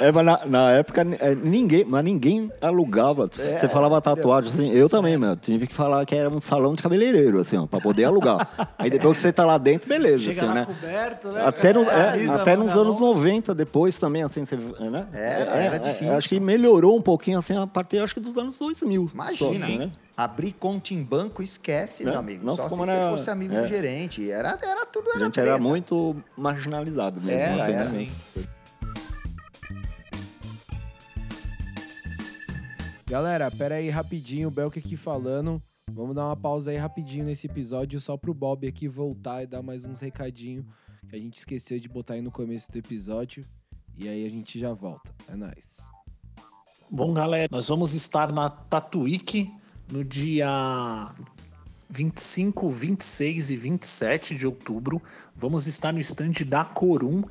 [0.00, 3.28] É, mas na, na época é, ninguém, mas ninguém alugava.
[3.38, 5.36] É, Você falava tatuagem, assim, eu também, meu.
[5.36, 8.48] Tive que falar que era um salão de cabeleireiro, assim, ó, pra poder alugar.
[8.78, 10.66] Aí depois que você tá lá dentro, beleza, Chega assim, lá né?
[10.66, 11.42] coberto, né?
[11.46, 13.16] Até, no- é, até nos anos longa.
[13.20, 15.06] 90, depois também, assim, você, né?
[15.12, 16.14] Era, era difícil.
[16.14, 19.10] Acho que melhorou um pouquinho, assim, a partir, acho que dos anos 2000.
[19.12, 19.90] Imagina, só, assim, né?
[20.16, 22.10] Abrir conta em banco, esquece, Né?
[22.10, 22.44] meu amigo.
[22.44, 23.62] Nossa, Só se como você era- fosse amigo é.
[23.62, 24.30] do gerente.
[24.30, 27.38] Era, era tudo, A era gente era muito marginalizado mesmo.
[27.40, 27.88] Era, assim, era.
[27.90, 28.06] né?
[33.08, 35.62] Galera, pera aí rapidinho, o Belk aqui falando.
[35.92, 39.62] Vamos dar uma pausa aí rapidinho nesse episódio, só pro Bob aqui voltar e dar
[39.62, 40.64] mais uns recadinhos
[41.08, 43.44] que a gente esqueceu de botar aí no começo do episódio.
[43.96, 45.10] E aí a gente já volta.
[45.28, 45.76] É nóis.
[46.90, 49.52] Bom, galera, nós vamos estar na Tatuíque
[49.90, 51.10] no dia
[51.90, 55.00] 25, 26 e 27 de outubro.
[55.34, 57.22] Vamos estar no stand da Corum.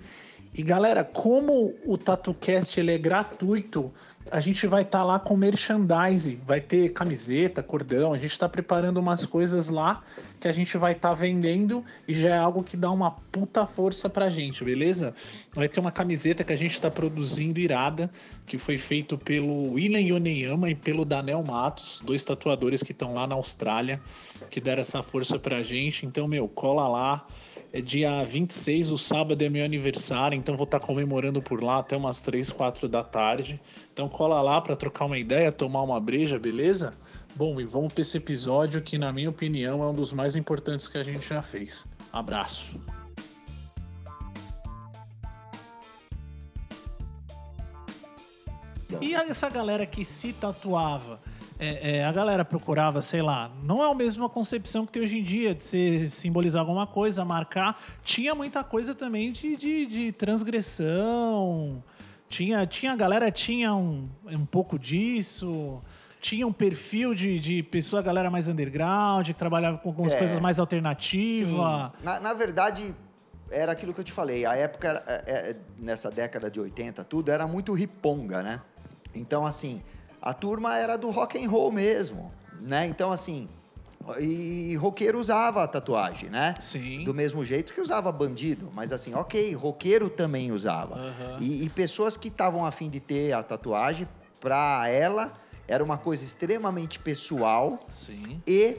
[0.54, 3.94] E galera, como o TatuCast ele é gratuito,
[4.32, 8.98] a gente vai estar lá com merchandise, vai ter camiseta, cordão, a gente está preparando
[8.98, 10.02] umas coisas lá
[10.40, 14.10] que a gente vai estar vendendo e já é algo que dá uma puta força
[14.10, 15.14] pra gente, beleza?
[15.54, 18.10] Vai ter uma camiseta que a gente está produzindo irada,
[18.48, 23.28] que foi feito pelo William Yoneyama e pelo Danel Matos, dois tatuadores que estão lá
[23.28, 24.02] na Austrália,
[24.50, 26.06] que deram essa força pra gente.
[26.06, 27.28] Então, meu, cola lá.
[27.74, 31.98] É dia 26, o sábado é meu aniversário, então vou estar comemorando por lá até
[31.98, 33.60] umas 3, 4 da tarde.
[33.94, 36.94] Então cola lá para trocar uma ideia, tomar uma breja, beleza?
[37.36, 40.88] Bom, e vamos para esse episódio que, na minha opinião, é um dos mais importantes
[40.88, 41.86] que a gente já fez.
[42.14, 42.80] Abraço.
[49.02, 51.20] E essa galera que se tatuava?
[51.58, 55.20] É, é, a galera procurava, sei lá, não é a mesma concepção que tem hoje
[55.20, 57.82] em dia de se simbolizar alguma coisa, marcar.
[58.04, 61.84] Tinha muita coisa também de, de, de transgressão.
[62.30, 65.82] Tinha, tinha, a galera tinha um, um pouco disso.
[66.20, 70.18] Tinha um perfil de, de pessoa, galera mais underground, que trabalhava com algumas É.
[70.18, 71.92] coisas mais alternativas.
[72.04, 72.96] Na, na verdade,
[73.52, 74.46] era aquilo que eu te falei.
[74.46, 78.62] A época, é, é, nessa década de 80, tudo era muito riponga, né?
[79.14, 79.82] Então, assim,
[80.26, 82.88] a turma era do rock and roll mesmo, né?
[82.88, 83.48] Então, assim,
[84.20, 86.56] e roqueiro usava a tatuagem, né?
[86.60, 87.04] Sim.
[87.04, 88.72] Do mesmo jeito que usava bandido.
[88.74, 90.96] Mas, assim, ok, roqueiro também usava.
[90.96, 91.38] Aham.
[91.40, 94.08] E, e pessoas que estavam afim de ter a tatuagem,
[94.42, 95.32] pra ela,
[95.68, 98.42] era uma coisa extremamente pessoal Sim.
[98.46, 98.78] e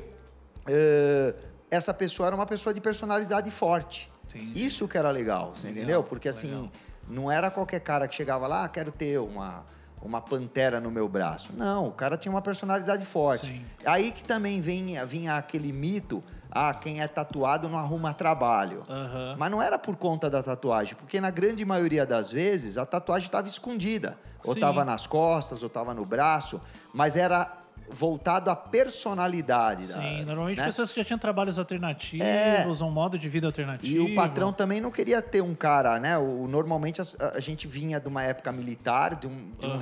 [0.66, 1.34] eh,
[1.70, 4.10] essa pessoa era uma pessoa de personalidade forte.
[4.28, 4.64] Entendi.
[4.64, 6.02] Isso que era legal, você Legal, entendeu?
[6.04, 6.70] Porque assim, legal.
[7.08, 9.64] não era qualquer cara que chegava lá, ah, quero ter uma,
[10.02, 11.52] uma pantera no meu braço.
[11.54, 13.46] Não, o cara tinha uma personalidade forte.
[13.46, 13.64] Sim.
[13.84, 18.84] Aí que também vinha, vinha aquele mito, ah, quem é tatuado não arruma trabalho.
[18.88, 19.36] Aham.
[19.38, 23.26] Mas não era por conta da tatuagem, porque na grande maioria das vezes a tatuagem
[23.26, 24.18] estava escondida.
[24.44, 26.60] Ou estava nas costas, ou estava no braço,
[26.94, 27.50] mas era
[27.90, 29.86] voltado à personalidade.
[29.88, 30.64] da- Sim, normalmente né?
[30.66, 32.66] pessoas que já tinham trabalhos alternativos, É.
[32.84, 34.04] um modo de vida E alternativo.
[34.06, 36.18] o patrão também não queria ter um cara, né?
[36.18, 39.78] O, normalmente a, a gente vinha de uma época militar, de um, de um Aham.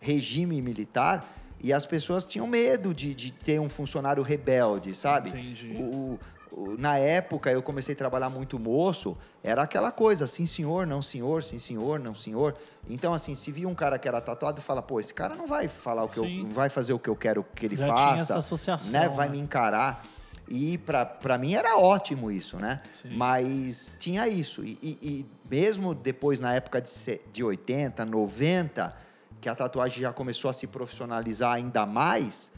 [0.00, 1.24] recém-regime militar,
[1.62, 5.30] e as pessoas tinham medo de, de ter um funcionário rebelde, sabe?
[5.30, 5.76] Entendi.
[5.80, 6.18] O-
[6.78, 11.42] na época, eu comecei a trabalhar muito moço, era aquela coisa, sim senhor, não senhor,
[11.42, 12.54] sim senhor, não senhor.
[12.88, 15.68] Então, assim, se via um cara que era tatuado, fala, pô, esse cara não vai
[15.68, 16.42] falar o que Sim.
[16.42, 19.08] eu, vai fazer o que eu quero que ele Já tinha faça, essa associação, né?
[19.08, 19.32] Vai né?
[19.32, 20.04] me encarar.
[20.46, 22.82] E pra, pra mim era ótimo isso, né?
[23.00, 23.16] Sim.
[23.16, 24.62] Mas tinha isso.
[24.62, 26.90] E, e- e mesmo depois, na época de,
[27.32, 28.94] de 80, 90,
[29.40, 32.52] que a tatuagem já começou a se profissionalizar ainda mais,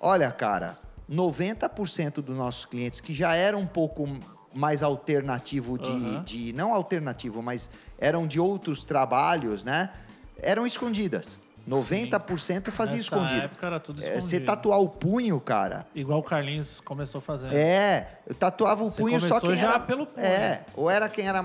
[0.00, 0.76] olha, cara,
[1.10, 4.08] 90% dos nossos clientes que já eram um pouco
[4.54, 6.22] mais alternativo de, Aham.
[6.24, 9.90] de- Não alternativo, mas eram de outros trabalhos, né?
[10.38, 11.38] Eram escondidas.
[11.70, 13.40] 90% fazia Nessa escondido.
[13.44, 14.26] época era tudo É, escondido.
[14.28, 17.52] Você tatuar o punho, cara, Igual o Carlinhos começou fazendo.
[17.54, 20.26] é, eu tatuava o Você punho só quem já era, pelo punho.
[20.26, 21.42] É, ou era quem era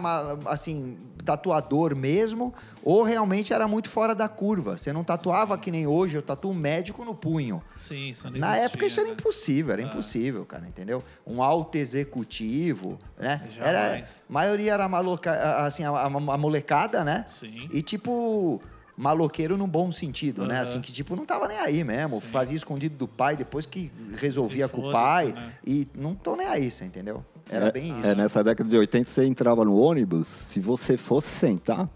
[0.47, 2.53] assim, tatuador mesmo,
[2.83, 4.77] ou realmente era muito fora da curva.
[4.77, 7.61] Você não tatuava que nem hoje, eu tatuo um médico no punho.
[7.75, 9.15] Sim, isso não Na existia, época isso era né?
[9.15, 11.03] impossível, era impossível, cara, entendeu?
[11.25, 13.41] Um alto executivo, né?
[13.51, 13.75] Jamais.
[13.75, 15.31] Era, a maioria era maloca,
[15.65, 17.25] assim, a, a- a molecada, né?
[17.27, 17.67] Sim.
[17.71, 18.61] E tipo
[18.97, 20.55] maloqueiro num bom sentido, né?
[20.55, 20.63] Aham.
[20.63, 22.27] Assim que tipo não tava nem aí mesmo, Sim.
[22.27, 25.53] fazia escondido do pai depois que resolvia com o pai né?
[25.65, 27.23] e não tô nem aí, você entendeu?
[27.49, 28.05] Era é, bem isso.
[28.05, 31.89] É, nessa década de 80, você entrava no ônibus, se você fosse sentar,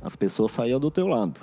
[0.00, 1.40] as pessoas saíam do teu lado.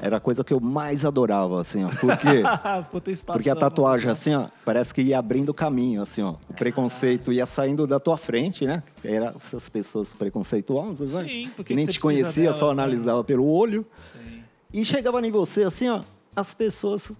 [0.00, 1.88] Era a coisa que eu mais adorava, assim, ó.
[1.88, 2.42] Por quê?
[2.90, 6.36] Puta espação, Porque a tatuagem, assim, ó, parece que ia abrindo caminho, assim, ó.
[6.48, 8.82] O preconceito ia saindo da tua frente, né?
[9.02, 11.24] Era essas pessoas preconceituosas, né?
[11.24, 12.82] Sim, porque que nem te conhecia, delas, só né?
[12.82, 13.84] analisava pelo olho.
[14.12, 14.42] Sim.
[14.72, 16.02] E chegava em você, assim, ó,
[16.36, 17.10] as pessoas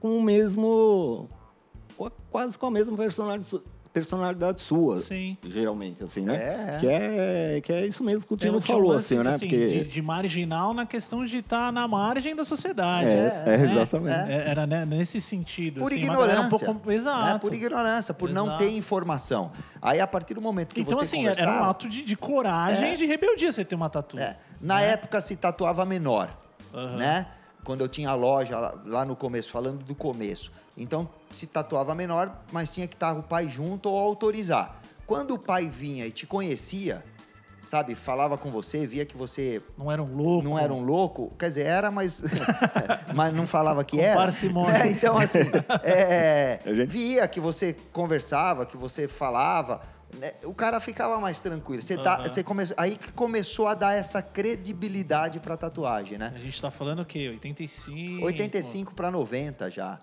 [0.00, 1.28] com, o mesmo.
[2.30, 3.62] quase com a mesma personalidade,
[3.92, 4.98] personalidade sua.
[4.98, 5.36] Sim.
[5.44, 6.34] Geralmente, assim, né?
[6.36, 6.78] É, é.
[6.80, 9.32] Que, é, que é isso mesmo que o Tem Tino falou, lance, assim, né?
[9.32, 9.84] de, Porque.
[9.84, 13.06] de marginal na questão de estar na margem da sociedade.
[13.08, 13.70] É, é, né?
[13.72, 14.30] exatamente.
[14.30, 15.80] É, Era né, nesse sentido.
[15.80, 16.42] Por assim, ignorância.
[16.42, 16.90] Um pouco...
[16.90, 17.24] Exato.
[17.24, 17.38] né?
[17.38, 18.58] Por ignorância, por não Exato.
[18.64, 19.52] ter informação.
[19.80, 21.50] Aí, a partir do momento que Então, você assim, conversava...
[21.50, 22.94] era um ato de, de coragem É.
[22.94, 24.18] e de rebeldia você ter uma tatu.
[24.18, 26.34] É, na época se tatuava menor,
[26.72, 26.96] Aham.
[26.96, 27.26] né?
[27.64, 30.50] Quando eu tinha loja lá, lá no começo, falando do começo.
[30.76, 34.80] Então, se tatuava menor, mas tinha que estar o pai junto ou autorizar.
[35.06, 37.04] Quando o pai vinha e te conhecia,
[37.62, 40.42] sabe, falava com você, via que você Não era um louco.
[40.48, 42.22] não era um louco, quer dizer, era, mas,
[43.14, 44.16] mas não falava que Com era.
[44.20, 44.78] parcimônia.
[44.84, 45.50] É, então, assim,
[45.82, 49.82] é, gente- via que você conversava, que você falava,
[50.18, 51.82] né, o cara ficava mais tranquilo.
[51.82, 52.22] Você Aham.
[52.22, 56.32] você come, aí que começou a dar essa credibilidade pra tatuagem, né?
[56.34, 57.28] A gente tá falando o quê?
[57.28, 58.24] 85?
[58.24, 59.98] 85 para 90 já.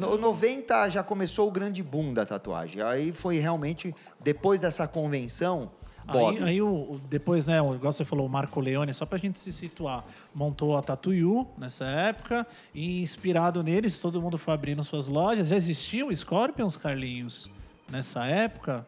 [0.00, 2.82] No 90 já começou o grande boom da tatuagem.
[2.82, 5.70] Aí foi realmente, depois dessa convenção,
[6.06, 6.36] Bob.
[6.38, 9.38] Aí, aí o, depois, né, o- igual você falou, o Marco Leone, só pra gente
[9.38, 10.04] se situar,
[10.34, 15.48] montou a Tatuyu nessa época e inspirado neles, todo mundo foi abrindo suas lojas.
[15.48, 17.50] Já existiam Scorpions, Carlinhos,
[17.90, 18.86] nessa época?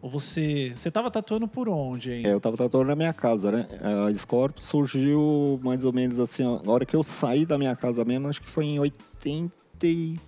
[0.00, 0.72] Ou você...
[0.76, 2.26] Você tava tatuando por onde, hein?
[2.26, 3.66] É, eu tava tatuando na minha casa, né?
[4.08, 8.02] A Scorpio surgiu mais ou menos assim, na hora que eu saí da minha casa
[8.04, 10.18] mesmo, acho que foi em 80 e...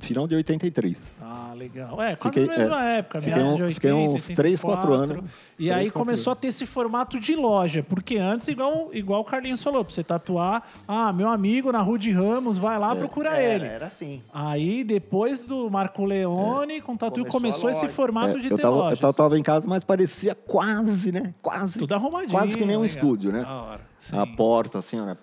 [0.00, 0.96] Final de 83.
[1.20, 2.00] Ah, legal.
[2.00, 4.60] É, quase Fiquei- na mesma é, época, fiquei meados um- de 80, fiquei uns três,
[4.60, 5.18] quatro 84.
[5.18, 5.30] anos.
[5.58, 9.20] E Três, aí quatro começou a ter esse formato de loja, porque antes, igual, igual
[9.22, 12.94] o Carlinhos falou, pra você tatuar, ah, meu amigo na Rua de Ramos, vai lá,
[12.94, 13.64] procura era, ele.
[13.66, 14.22] era assim.
[14.32, 18.56] Aí, depois do Marco Leone, com o Tatu, Começou começou, esse formato É, de eu,
[18.56, 19.00] ter tava, eu lojas.
[19.00, 21.34] tatuava em casa, mas parecia quase, né?
[21.42, 21.76] Quase.
[21.78, 22.30] Tudo arrumadinho.
[22.30, 22.94] Quase que nem um legal.
[22.96, 23.42] estúdio, né?
[23.44, 23.80] Hora.
[23.98, 24.16] Sim.
[24.16, 25.16] A porta, assim, ó, né?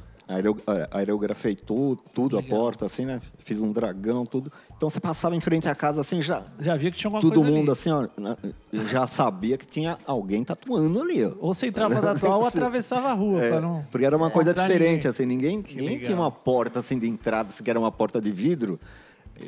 [0.91, 3.21] Aerografei tudo, tudo a porta, assim, né?
[3.39, 4.51] Fiz um dragão, tudo.
[4.77, 6.43] Então você passava em frente à casa, assim, já.
[6.59, 7.79] Já via que tinha alguma Todo coisa mundo, ali.
[7.79, 8.37] assim, ó, na-
[8.87, 11.31] já sabia que tinha alguém tatuando ali, ó.
[11.39, 13.85] Ou você entrava pra tatuar ou atravessava a rua, É, não...
[13.89, 15.09] porque era uma coisa diferente, ninguém.
[15.09, 16.03] assim, ninguém, ninguém legal.
[16.05, 18.77] tinha uma porta assim de entrada, assim, que era uma porta de vidro.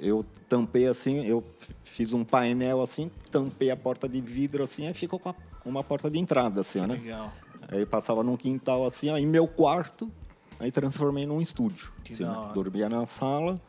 [0.02, 1.44] Eu tampei assim, eu
[1.84, 5.34] fiz um painel assim, tampei a porta de vidro assim, aí ficou com
[5.66, 6.96] uma porta de entrada, assim, ó, né?
[6.96, 7.32] Legal.
[7.70, 10.10] Aí passava num quintal assim, ó, em meu quarto,
[10.58, 11.92] aí transformei num estúdio.
[12.04, 12.50] Que assim, né?
[12.54, 13.60] Dormia na sala,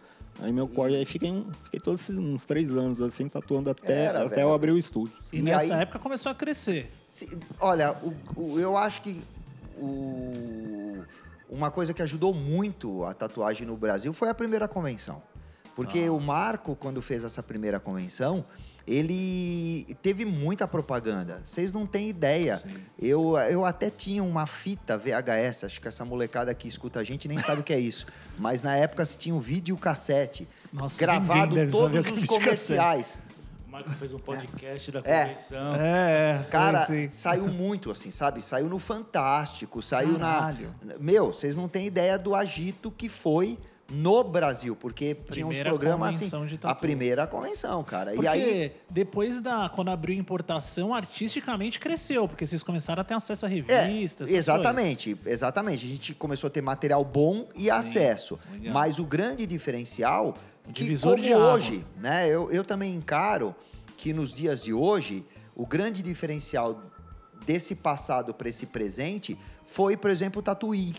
[0.41, 4.05] aí meu quarto, aí fiquei, um- fiquei todos esses, uns três anos assim, tatuando até,
[4.05, 4.49] Era, até velho.
[4.49, 5.15] eu abrir o estúdio.
[5.33, 6.91] E, E nessa aí- época começou a crescer.
[7.09, 9.21] Se- olha, o- o- eu acho que
[9.77, 11.03] o-
[11.49, 15.23] uma coisa que ajudou muito a tatuagem no Brasil foi a primeira convenção.
[15.75, 16.13] Porque Ah.
[16.13, 18.45] o Marco, quando fez essa primeira convenção,
[18.89, 21.43] ele teve muita propaganda.
[21.45, 22.63] Vocês não têm ideia.
[22.99, 27.29] Eu, eu até tinha uma fita VHS, acho que essa molecada que escuta a gente
[27.29, 28.07] nem sabe o que é isso.
[28.39, 33.21] Mas na época se tinha um vídeo cassete Nossa, gravado todos é os comerciais.
[33.67, 35.23] O Marco fez um podcast da É.
[35.27, 35.75] convenção.
[35.77, 36.51] É, é.
[36.51, 37.09] Cara, assim.
[37.11, 38.41] saiu muito, assim, sabe?
[38.43, 40.75] Saiu no Fantástico, saiu Caralho.
[40.83, 40.95] na.
[40.99, 43.59] Meu, vocês não têm ideia do agito que foi
[43.91, 46.31] no Brasil, porque tinha uns Primeira programas assim.
[46.63, 48.11] A primeira convenção, cara.
[48.13, 48.73] Porque E aí.
[48.91, 49.69] depois da.
[49.71, 54.29] Quando abriu a importação, artisticamente cresceu, porque vocês começaram a ter acesso a É, revistas.
[54.29, 55.87] essas exatamente, exatamente.
[55.87, 58.39] A gente começou a ter material bom e acesso.
[58.53, 58.75] legal.
[58.75, 60.35] Mas o grande diferencial,
[60.69, 61.55] O que como de água.
[61.55, 62.29] hoje, né?
[62.29, 63.55] Eu, eu também encaro
[63.97, 65.25] que nos dias de hoje,
[65.57, 66.83] o grande diferencial
[67.47, 70.99] desse passado para esse presente foi, por exemplo, o Tatu Inc.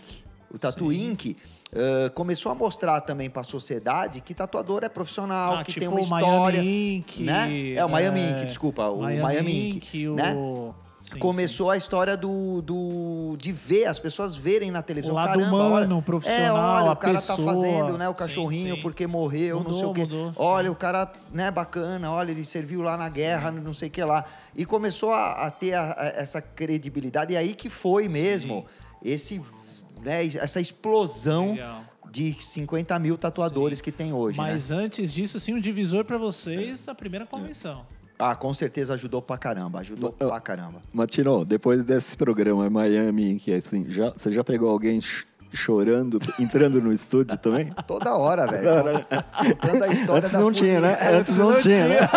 [0.52, 1.10] O Tatu Sim.
[1.12, 1.36] Inc.
[1.74, 5.80] ãh, começou a mostrar também para a sociedade que tatuador é profissional, Ah, que tipo
[5.80, 6.62] tem uma o história.
[6.62, 7.72] Miami Ink, né?
[7.76, 10.14] É o Miami é, Ink, desculpa, o Miami, Ink, o...
[10.14, 10.36] né?
[11.00, 15.14] Sim, Começou a história do, do de ver as pessoas verem na televisão.
[15.14, 17.38] O lado Caramba, humano, olha, o profissional, é, olha, a o cara pessoa.
[17.38, 18.82] tá fazendo, né, o Sim, cachorrinho sim.
[18.82, 20.00] porque morreu, não sei Mudou, o quê.
[20.02, 20.34] mudou, sim.
[20.36, 24.04] olha, o cara, né, bacana, olha, ele serviu lá na guerra, não sei o que
[24.04, 24.26] lá.
[24.54, 27.32] E começou a, a ter a- a- essa credibilidade.
[27.32, 28.66] E aí que foi mesmo
[29.02, 29.40] esse,
[30.02, 31.84] né, essa explosão Legal.
[32.10, 34.44] de 50 mil tatuadores que tem hoje, né?
[34.44, 37.84] Mas antes disso, sim, o divisor pra vocês, a primeira convenção.
[38.18, 40.82] Ah, com certeza ajudou pra caramba, ajudou Eu- pra caramba.
[40.92, 45.00] Matino, depois desse programa Miami, que é assim, já, você já pegou alguém
[45.52, 47.72] chorando, entrando no estúdio também?
[47.86, 49.04] Toda hora, velho.
[49.60, 50.98] Contando a história Antes da não tinha, né?
[51.18, 51.98] Antes não tinha, né?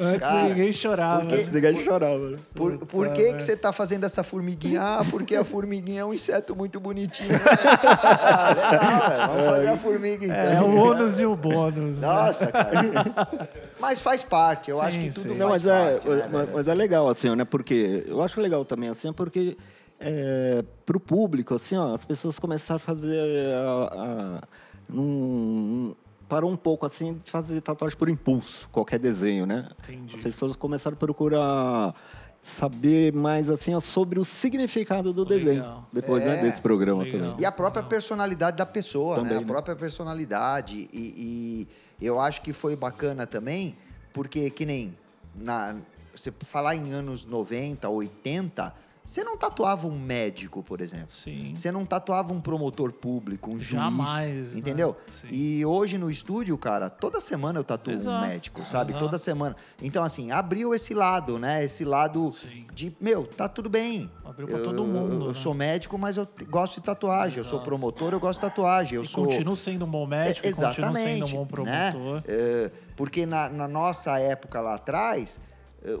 [0.00, 1.20] Antes Cara, ninguém chorava.
[1.20, 2.38] porque- Antes ninguém chorava, né?
[2.54, 4.80] Por, por que, que você tá fazendo essa formiguinha?
[4.82, 7.32] Ah, porque a formiguinha é um inseto muito bonitinho.
[7.32, 7.38] né?
[7.94, 9.28] ah, legal, velho.
[9.28, 10.36] Vamos fazer a formiga então.
[10.36, 12.00] É, o ônus e o bônus.
[12.00, 12.06] né?
[12.06, 13.48] Nossa, cara.
[13.78, 15.28] Mas faz parte, eu Sim, acho que tudo sim.
[15.28, 16.08] faz Não, mas é, parte.
[16.08, 17.44] né, mas, mas é legal, assim, né?
[17.44, 19.56] Porque eu acho legal também, assim, porque
[20.00, 23.18] é, pro público, assim, ó, as pessoas começaram a fazer.
[23.54, 24.40] A, a,
[24.88, 25.94] num-
[26.28, 29.68] parou um pouco, assim, de fazer tatuagem por impulso, qualquer desenho, né?
[29.82, 30.14] Entendi.
[30.16, 31.94] As pessoas começaram a procurar
[32.42, 35.38] saber mais, assim, ó, sobre o significado do Legal.
[35.44, 35.86] desenho.
[35.92, 36.26] Depois, É.
[36.36, 37.20] né, desse programa Legal.
[37.20, 37.36] também.
[37.40, 39.38] E a própria personalidade da pessoa, Também, né?
[39.38, 39.46] A né?
[39.46, 40.88] própria personalidade.
[40.92, 41.68] E,
[42.00, 43.76] e eu acho que foi bacana também,
[44.12, 44.94] porque que nem
[45.34, 45.76] na,
[46.14, 48.74] você falar em anos 90, 80,
[49.04, 51.08] você não tatuava um médico, por exemplo.
[51.10, 51.52] Sim.
[51.54, 53.68] Você não tatuava um promotor público, um juiz.
[53.68, 54.58] Jamais, né?
[54.60, 54.96] Entendeu?
[55.20, 55.28] Sim.
[55.30, 58.92] E hoje no estúdio, cara, toda semana eu tatuo Exato, um médico, sabe?
[58.92, 59.04] exato.
[59.04, 59.54] Toda semana.
[59.82, 61.62] Então, assim, abriu esse lado, né?
[61.62, 62.66] Esse lado Sim.
[62.72, 64.10] de, meu, tá tudo bem.
[64.24, 65.34] Abriu pra Eu- todo mundo, Eu, né?
[65.34, 67.38] sou médico, mas eu gosto de tatuagem.
[67.38, 67.64] Eu sou Exato.
[67.68, 68.96] promotor, eu gosto de tatuagem.
[68.96, 69.24] Eu E sou.
[69.26, 71.90] continuo sendo um bom médico, É, e continuo sendo um exatamente, bom né?
[71.92, 72.22] promotor.
[72.26, 75.38] É, porque na, na nossa época lá atrás,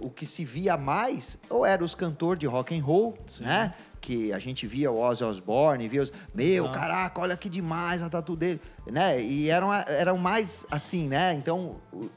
[0.00, 3.44] o que se via mais ou eram os cantores de rock and roll, Sim.
[3.44, 3.74] né?
[4.00, 6.12] Que a gente via o Ozzy Osbourne, via os...
[6.34, 6.78] Meu, Exato.
[6.78, 9.18] caraca, olha que demais a tatu dele, né?
[9.22, 11.32] E eram, eram mais assim, né?
[11.32, 11.76] Então,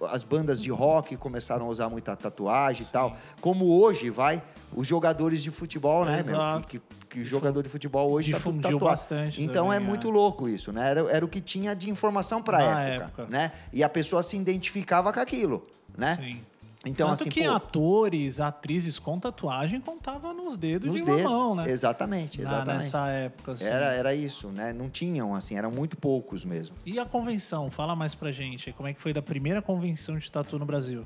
[0.09, 3.15] as bandas de rock começaram a usar muita tatuagem e tal.
[3.39, 4.43] Como hoje, vai,
[4.76, 6.61] os jogadores de futebol, né, meu?
[6.63, 8.86] Que, que, que jogador de futebol hoje tá Difundiu tatuado.
[8.86, 9.86] bastante Então também, é é.
[9.86, 10.89] muito louco isso, né?
[10.89, 13.26] Era, era o que tinha de informação pra Na época, época.
[13.28, 13.53] né?
[13.72, 15.65] E a pessoa se identificava com aquilo,
[15.97, 16.18] né?
[16.22, 16.41] Sim.
[16.88, 21.23] Então, Tanto assim, que pô, atores, atrizes com tatuagem contavam nos dedos nos de dedos.
[21.23, 21.65] mão, né?
[21.69, 22.83] Exatamente, Na- exatamente.
[22.83, 23.65] nessa época, assim.
[23.65, 24.73] Era, era isso, né?
[24.73, 26.75] Não tinham, assim, eram muito poucos mesmo.
[26.85, 27.69] E a convenção?
[27.69, 28.71] Fala mais pra gente.
[28.73, 31.03] Como é que foi da primeira convenção de tatu no Brasil?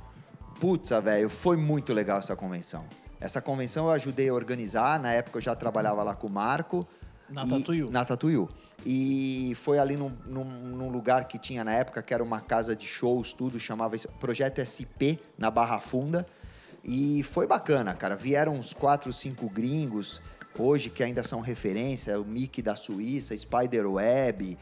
[0.59, 2.86] Putz, velho, foi muito legal essa convenção.
[3.19, 6.88] Essa convenção eu ajudei a organizar, na época eu já trabalhava lá com o Marco.
[7.32, 7.89] Na e- Tatuiu.
[7.91, 8.49] Na Tatuiu.
[8.86, 12.75] E foi ali num, num- num lugar que tinha na época, que era uma casa
[12.75, 16.25] de shows, tudo, chamava Projeto SP, na Barra Funda.
[16.84, 18.15] E foi bacana, cara.
[18.15, 20.19] Vieram uns quatro, cinco gringos,
[20.57, 24.57] hoje que ainda são referência, o Mickey da Suíça, Spiderweb,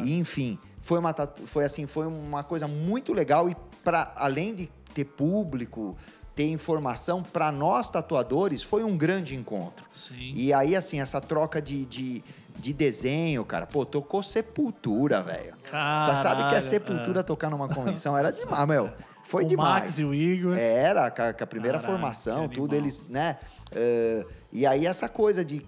[0.00, 0.58] e, enfim.
[0.80, 1.12] Foi uma,
[1.46, 5.96] foi assim, foi uma coisa muito legal e para além de ter público,
[6.34, 9.84] ter informação, para nós tatuadores foi um grande encontro.
[9.92, 10.32] Sim.
[10.34, 12.24] E aí, assim, essa troca de, de,
[12.58, 15.54] de desenho, cara, pô, tocou Sepultura, velho.
[15.64, 18.18] Você sabe que é Sepultura tocar numa convenção?
[18.18, 18.90] Era demais, meu.
[19.24, 19.84] Foi o demais.
[19.84, 20.56] Max e o Igor.
[20.58, 23.38] Era, com a, com a primeira Caralho, formação, tudo, eles, né?
[23.72, 25.64] eh, e aí, essa coisa de,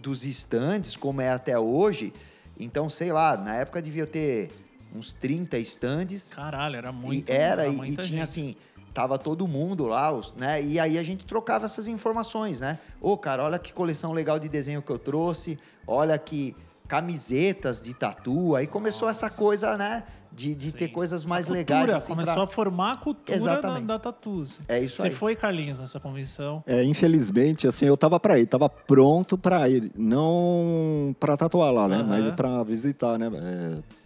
[0.00, 2.12] dos estandes, como é até hoje,
[2.58, 4.50] então, sei lá, na época devia ter
[4.94, 6.32] uns 30 estandes.
[6.32, 7.28] Caralho, era muito.
[7.28, 8.56] E era, e, e tinha assim,
[8.96, 10.62] tava todo mundo lá, os- né?
[10.62, 12.78] E aí a gente trocava essas informações, né?
[12.98, 16.56] Ô, cara, olha que coleção legal de desenho que eu trouxe, olha que
[16.88, 18.56] camisetas de tatu.
[18.56, 20.02] Aí começou essa coisa, né?
[20.32, 21.78] De, de ter coisas mais A legais.
[21.80, 23.86] cultura, assim, começou pra- a formar a cultura da, Exatamente.
[23.86, 24.42] da tatu.
[24.42, 24.60] assim.
[24.68, 25.14] É isso Você aí.
[25.14, 26.62] foi, Carlinhos, nessa convenção?
[26.66, 31.86] É, infelizmente, assim, eu tava pra ir, tava pronto pra ir, não pra tatuar lá,
[31.88, 32.04] né, Aham.
[32.06, 33.30] mas pra visitar, né.
[33.34, 34.05] é.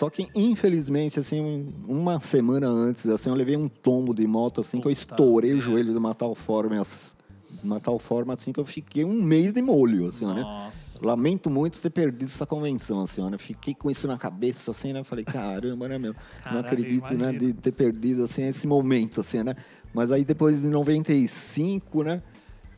[0.00, 4.62] Só que, infelizmente, assim, um- uma semana antes, assim, eu levei um tombo de moto,
[4.62, 8.32] assim, que eu Puta estourei o joelho de uma tal forma, de uma tal forma,
[8.32, 10.40] assim, que eu fiquei um mês de molho, assim, né.
[10.42, 10.98] Nossa.
[11.02, 13.36] Lamento muito ter perdido essa convenção, assim, né?
[13.36, 15.04] Fiquei com isso na cabeça, assim, né?
[15.04, 16.14] Falei, caramba, né, meu?
[16.14, 19.54] Caralho, não acredito, né, de ter perdido, assim, esse momento, assim, né?
[19.92, 22.22] Mas aí depois, em 95, né?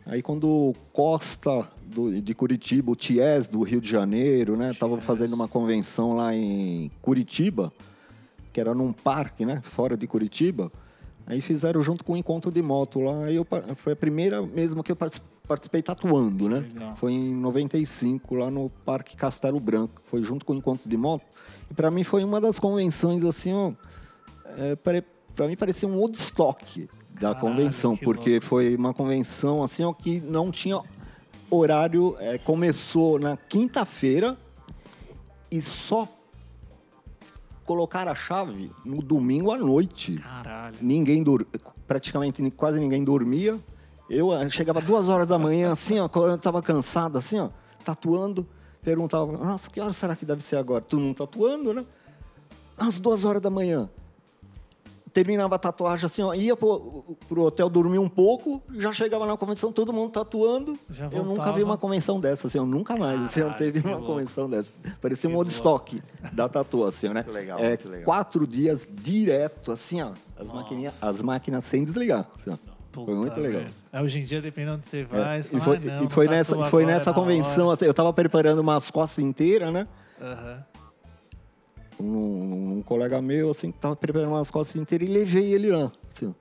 [0.05, 4.73] Aí quando Costa do- de Curitiba, o Ties do Rio de Janeiro, né?
[4.79, 7.73] Tava fazendo uma convenção lá em Curitiba,
[8.53, 9.61] que era num parque, né?
[9.63, 10.71] Fora de Curitiba.
[11.25, 13.27] Aí fizeram junto com o encontro de moto lá.
[13.27, 13.47] Aí eu,
[13.77, 16.59] foi a primeira mesmo que eu partic- participei tatuando, né?
[16.61, 16.97] legal.
[16.97, 20.03] Foi em 95, lá no Parque Castelo Branco.
[20.07, 21.23] Foi junto com o encontro de moto.
[21.71, 23.73] E para mim foi uma das convenções, assim, ó.
[24.59, 26.89] É, pra mim parecia um Woodstock
[27.23, 28.47] da convenção, que porque louco.
[28.47, 30.81] foi uma convenção, assim, ó, que não tinha
[31.51, 32.17] horário.
[32.19, 34.37] é, começou na quinta-feira
[35.51, 36.09] e só
[37.65, 40.77] colocaram a chave no domingo à noite Caralho.
[40.81, 41.47] ninguém dur...
[41.87, 43.59] praticamente quase ninguém dormia.
[44.11, 47.49] Eu chegava duas horas da manhã, assim, ó, quando eu tava cansado, assim, ó,
[47.85, 48.47] tatuando,
[48.83, 50.83] perguntava, nossa, que hora será que deve ser agora?
[50.83, 51.87] Tu não tatuando, né?
[52.77, 53.89] Às duas horas da manhã.
[55.13, 59.37] Terminava a tatuagem assim, ó, ia pro, pro hotel dormir um pouco, já chegava na
[59.37, 60.79] convenção, todo mundo tatuando.
[60.89, 63.81] Já eu nunca vi uma convenção dessa, assim, eu nunca mais, assim, eu Caralho, teve
[63.83, 64.13] que uma louco.
[64.13, 64.71] convenção dessa.
[65.03, 66.03] Parecia um Que Woodstock
[66.33, 67.23] da tatu, assim, né?
[67.27, 68.05] Muito legal, É, muito legal.
[68.05, 70.55] Quatro dias direto, assim, ó, as, Nossa.
[70.55, 72.57] maquininhas, as máquinas sem desligar, assim, ó.
[72.91, 73.63] Puta Foi muito legal.
[73.91, 75.81] É, hoje em dia, dependendo de onde você É, vai, você e fala, foi, "Ah,
[76.01, 79.73] não, e foi nessa, foi nessa convenção, hora." assim, eu tava preparando umas costas inteiras,
[79.73, 79.87] né?
[80.21, 80.65] Aham.
[82.01, 86.35] Um, colega meu, assim, que tava preparando umas costas inteiras e levei ele lá, assim.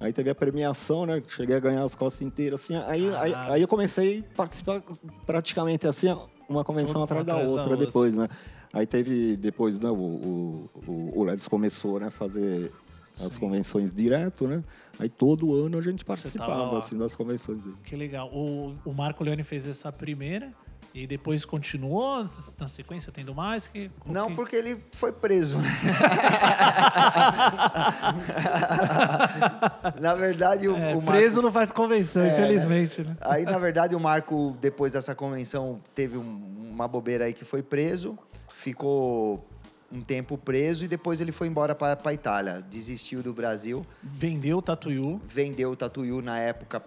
[0.00, 1.22] Aí teve a premiação, né?
[1.26, 2.76] Cheguei a ganhar as costas inteiras, assim.
[2.76, 4.82] Aí, aí, aí eu comecei a participar
[5.24, 6.08] praticamente assim,
[6.48, 7.86] uma convenção Tudo atrás da atrás da outra outra.
[7.86, 8.28] depois, né?
[8.72, 9.88] Aí teve depois, né?
[9.88, 12.10] O, o, o, o Ledes começou, né?
[12.10, 12.72] Fazer
[13.20, 13.40] as Sim.
[13.40, 14.62] convenções direto, né?
[14.98, 17.60] Aí todo ano a gente participava, assim, das convenções.
[17.84, 18.28] Que legal.
[18.32, 20.52] O, o Marco Leone fez essa primeira.
[20.94, 22.24] E depois continuou
[22.56, 23.66] na sequência tendo mais?
[23.66, 25.58] Que, Não, que- porque ele foi preso.
[25.58, 25.68] né?
[30.00, 33.16] Na verdade, o, É, o Marco- preso não faz convenção, infelizmente, né?
[33.20, 37.62] Aí, na verdade, o Marco, depois dessa convenção, teve um- uma bobeira aí que foi
[37.62, 38.16] preso,
[38.54, 39.44] ficou
[39.92, 42.64] um tempo preso e depois ele foi embora para a Itália.
[42.70, 45.20] Desistiu do Brasil, Vendeu o Tatuyu.
[45.28, 46.82] vendeu o Tatuyu na época.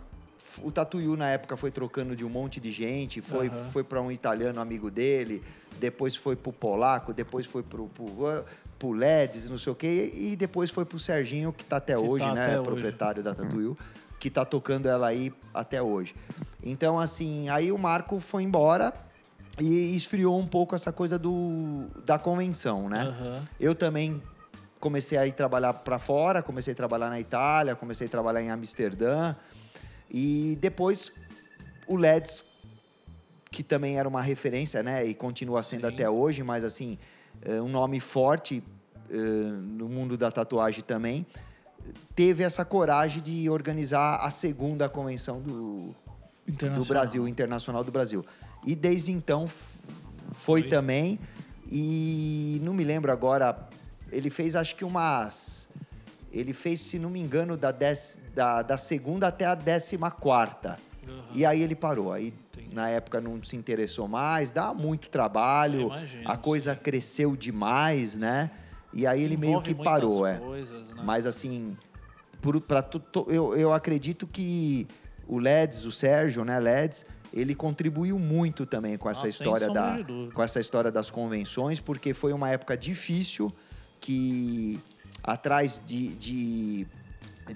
[0.64, 3.70] O Tatuyu na época foi trocando de um monte de gente, foi, Aham.
[3.72, 5.44] foi para um italiano amigo dele,
[5.80, 8.44] depois foi pro polaco, depois foi pro, pro,
[8.80, 12.00] pro Ledes, não sei o quê, e depois foi pro Serginho, que tá até Que
[12.00, 12.42] hoje, tá né?
[12.46, 12.64] até hoje.
[12.70, 13.78] proprietário da Tatuyu,
[14.20, 16.16] que tá tocando ela aí até hoje.
[16.64, 18.94] Então, assim, aí o Marco foi embora
[19.60, 23.02] e esfriou um pouco essa coisa do, da convenção, né?
[23.04, 23.48] Aham.
[23.60, 24.22] Eu também
[24.80, 28.50] comecei a ir trabalhar para fora, comecei a trabalhar na Itália, comecei a trabalhar em
[28.52, 29.36] Amsterdã.
[30.10, 31.12] E depois
[31.88, 32.46] o LEDs,
[33.52, 35.06] que também era uma referência, né?
[35.06, 36.98] E continua sendo até hoje, mas assim,
[37.42, 38.64] é um nome forte
[39.10, 41.26] eh, no mundo da tatuagem também,
[42.16, 45.96] teve essa coragem de organizar a segunda convenção do,
[46.46, 46.86] do.
[46.86, 48.26] Brasil, internacional do Brasil.
[48.66, 49.48] E desde então
[50.32, 50.64] foi, Foi.
[50.64, 51.20] também.
[51.70, 53.68] E não me lembro agora,
[54.12, 55.67] ele fez acho que umas.
[56.32, 60.78] Ele fez, se não me engano, da, dez, da, da segunda até a décima quarta.
[61.34, 62.12] E aí ele parou.
[62.12, 62.34] Aí
[62.74, 68.52] na época não se interessou mais, dá muito trabalho, imagino, a coisa cresceu demais, né?
[68.94, 70.38] E aí ele meio Envolve que muitas parou, é.
[70.38, 71.02] coisas, né?
[71.04, 71.78] Mas assim,
[73.00, 74.86] tu- eu, eu acredito que
[75.28, 79.98] o Leds, o Sérgio, né, Leds, ele contribuiu muito também com essa Ah, história da
[80.34, 83.54] com essa história das convenções, porque foi uma época difícil
[84.00, 84.80] que
[85.24, 86.88] atrás de, de,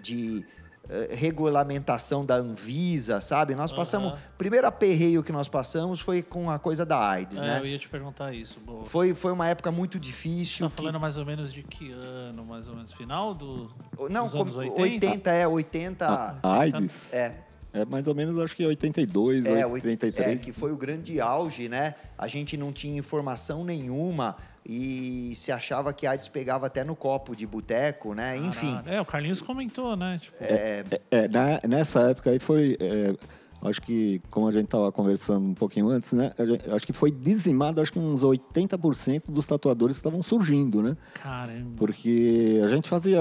[0.01, 0.45] de,
[0.89, 3.55] eh, regulamentação da Anvisa, sabe?
[3.55, 4.19] Nós passamos, Aham.
[4.37, 7.59] primeiro aperreio que nós passamos foi com a coisa da AIDS, É, né?
[7.61, 8.59] eu ia te perguntar isso.
[8.59, 8.85] Boa.
[8.85, 10.65] Foi, foi uma época muito difícil.
[10.69, 12.91] Tá que- falando mais ou menos de que ano, mais ou menos?
[12.93, 13.71] Final do.
[14.09, 14.81] Não, dos como- anos 80?
[14.81, 16.05] 80 é, 80.
[16.07, 17.35] A, a AIDS É,
[17.73, 20.27] é mais ou menos, acho que 82, é, oit- 83.
[20.27, 21.95] é, que foi o grande auge, né?
[22.17, 24.35] A gente não tinha informação nenhuma
[24.65, 28.37] e se achava que a AIDS pegava até no copo de boteco, né?
[28.37, 28.75] Enfim.
[28.75, 28.89] Caralho.
[28.97, 30.19] É, o Carlinhos comentou, né?
[30.21, 32.77] Tipo, É, na- nessa época aí foi.
[32.79, 33.15] é,
[33.63, 36.31] acho que, como a gente estava conversando um pouquinho antes, né?
[36.39, 40.95] gente- acho que foi dizimado, acho que uns 80% dos tatuadores estavam surgindo, né?
[41.21, 41.71] caramba.
[41.77, 43.19] Porque a gente fazia.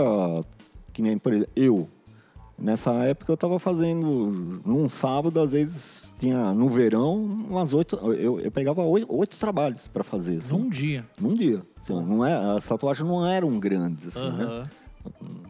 [0.93, 1.89] Que nem, por exemplo, eu.
[2.59, 4.61] Nessa época eu estava fazendo.
[4.67, 7.17] Num sábado, às vezes tinha no verão,
[7.49, 7.97] umas oito.
[7.97, 10.37] Eu, eu pegava oito, oito trabalhos para fazer.
[10.37, 11.05] Assim, Num dia.
[11.21, 11.63] num dia.
[11.81, 14.69] Assim, não é, as tatuagens não eram grandes, assim, né?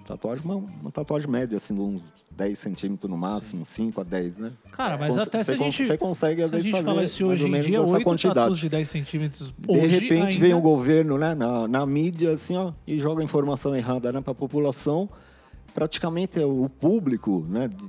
[0.06, 2.00] Tatuagem, uma, uma tatuagem média, assim, de uns
[2.30, 4.52] 10 centímetros no máximo, 5 a 10, né?
[4.70, 5.86] Cara, mas Cons- até se você a gente.
[5.86, 8.54] Você consegue, às vezes, gente fazer falasse mais hoje em dia, essa quantidade.
[8.54, 9.52] de 10 centímetros.
[9.58, 10.38] De hoje repente ainda...
[10.38, 14.30] vem o governo, né, na, na mídia, assim, ó, e joga informação errada, né, para
[14.32, 15.08] a população.
[15.74, 17.88] Praticamente o público, né, de-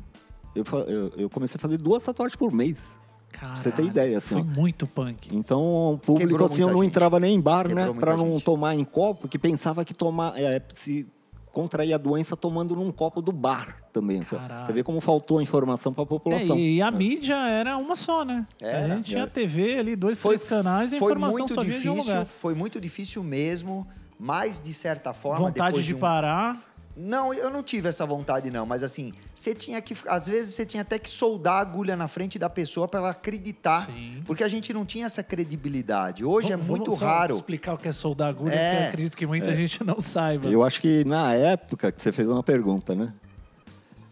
[0.55, 2.87] eu, eu, eu comecei a fazer duas tatuagens por mês.
[3.31, 4.45] Pra você ter Caralho, ideia, assim, Foi ó.
[4.45, 5.29] muito punk.
[5.35, 6.87] Então, o público, Quebrou assim, eu não gente.
[6.91, 7.99] entrava nem em bar, Quebrou né?
[7.99, 8.43] Pra não gente.
[8.43, 11.07] tomar em copo, que pensava que tomar, é, se
[11.51, 14.21] contrair a doença tomando num copo do bar também.
[14.21, 14.65] Você- Caralho.
[14.65, 16.57] Você vê como faltou informação pra É, população.
[16.57, 18.45] e a mídia era uma só, né?
[18.61, 19.27] a Era, gente tinha é.
[19.27, 21.93] TV ali, dois, Foi, três canais e a foi informação muito só vinha de um
[21.95, 22.25] difícil, lugar.
[22.25, 23.87] foi muito difícil mesmo,
[24.19, 26.61] mas de certa forma Vontade depois de um- parar.
[27.03, 30.65] Não, eu não tive essa vontade não, mas assim, você tinha que às vezes você
[30.65, 34.21] tinha até que soldar a agulha na frente da pessoa para ela acreditar, Sim.
[34.25, 36.23] porque a gente não tinha essa credibilidade.
[36.23, 37.33] Hoje Vamos- é muito vamos só raro.
[37.35, 38.69] explicar o que é soldar agulha, É.
[38.71, 40.47] porque eu acredito que muita gente não saiba.
[40.47, 43.11] Eu acho que na época que você fez uma pergunta, né?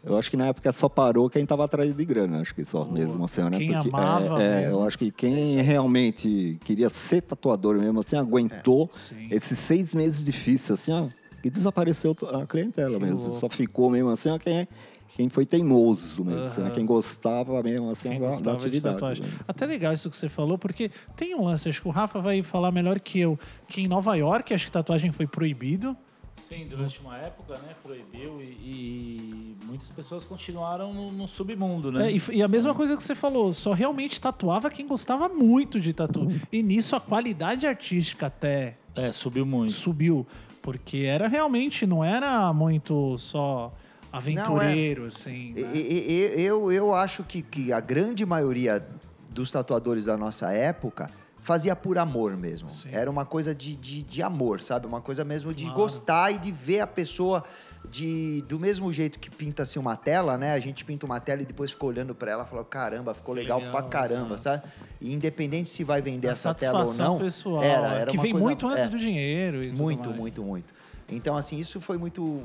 [0.01, 2.85] Eu acho que na época só parou quem estava atrás de grana, acho que só
[2.85, 2.97] Boa.
[2.97, 3.57] mesmo, assim, né?
[3.57, 4.79] Quem Porque, amava é, é, mesmo.
[4.79, 9.27] Eu acho que quem realmente queria ser tatuador mesmo, assim, aguentou Sim.
[9.29, 11.09] esses seis meses difíceis, assim, ó,
[11.43, 13.19] e desapareceu a clientela Que mesmo.
[13.21, 13.37] louco.
[13.39, 14.67] Só ficou mesmo assim, ó, quem,
[15.15, 16.67] quem foi teimoso mesmo, assim, né?
[16.67, 16.75] Aham.
[16.75, 18.95] quem gostava mesmo, assim, Quem da, da atividade.
[18.95, 19.25] tatuagem.
[19.25, 19.31] né?
[19.47, 22.41] Até legal isso que você falou, porque tem um lance, acho que o Rafa vai
[22.43, 23.37] falar melhor que eu,
[23.67, 25.95] que em Nova York, acho que tatuagem foi proibido.
[26.47, 32.09] Sim, durante uma época, né, proibiu e, e muitas pessoas continuaram no, no submundo, né?
[32.09, 35.81] É, e, e a mesma coisa que você falou, só realmente tatuava quem gostava muito
[35.81, 36.27] de tatu.
[36.49, 39.73] E nisso a qualidade artística até É, subiu muito.
[39.73, 40.25] subiu,
[40.69, 43.73] porque era realmente, não era muito só
[44.13, 45.51] aventureiro, assim.
[45.55, 45.71] E- né?
[45.73, 48.85] e- e- eu, eu acho que, que a grande maioria
[49.31, 52.69] dos tatuadores da nossa época fazia por amor mesmo.
[52.69, 52.89] Sim.
[52.91, 54.85] Era uma coisa de, de, de amor, sabe?
[54.85, 55.79] Uma coisa mesmo de Claro.
[55.79, 57.43] gostar e de ver a pessoa
[57.87, 60.53] de do mesmo jeito que pinta-se uma tela, né?
[60.53, 63.33] A gente pinta uma tela e depois fica olhando pra ela e fala, caramba, ficou
[63.33, 64.63] legal, legal, pra caramba, sabe?
[65.01, 68.17] E independente se vai vender A essa tela ou não, pessoal, era, é, era que
[68.17, 68.87] uma vem coisa- muito antes é.
[68.87, 70.19] do dinheiro e tudo Muito, mais.
[70.19, 70.73] muito, muito.
[71.09, 72.43] Então, assim, isso foi muito.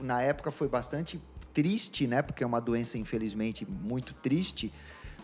[0.00, 1.20] Na época foi bastante
[1.52, 2.22] triste, né?
[2.22, 4.72] Porque é uma doença, infelizmente, muito triste.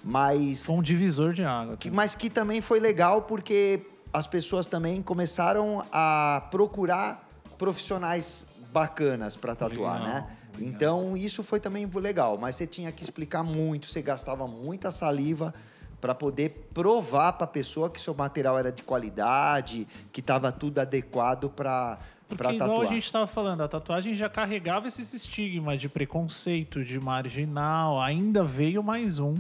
[0.03, 1.77] Mas Foi um divisor de água.
[1.77, 3.83] que, mas que também foi legal porque
[4.13, 10.37] as pessoas também começaram a procurar profissionais bacanas para tatuar, Legal, né?
[10.59, 15.55] Então isso foi também legal, mas você tinha que explicar muito, você gastava muita saliva
[16.01, 20.79] para poder provar para a pessoa que seu material era de qualidade, que estava tudo
[20.79, 21.99] adequado para
[22.29, 22.89] Porque igual tatuar.
[22.89, 28.01] a gente estava falando, a tatuagem já carregava esses estigmas de preconceito, de marginal.
[28.01, 29.37] Ainda veio mais um.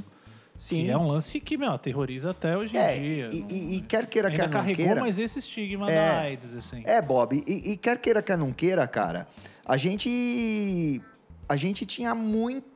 [0.60, 0.84] Sim.
[0.84, 3.28] Que é um lance que, meu, aterroriza até hoje É, em dia.
[3.32, 5.00] e, Não- e- e quer queira, Ainda quer não carregou queira.
[5.00, 5.94] mais esse estigma É.
[5.94, 6.82] da AIDS, assim.
[6.84, 9.26] É, Bob, e, e quer queira, quer não queira, cara,
[9.64, 11.00] a gente.
[11.48, 12.68] A gente tinha muito.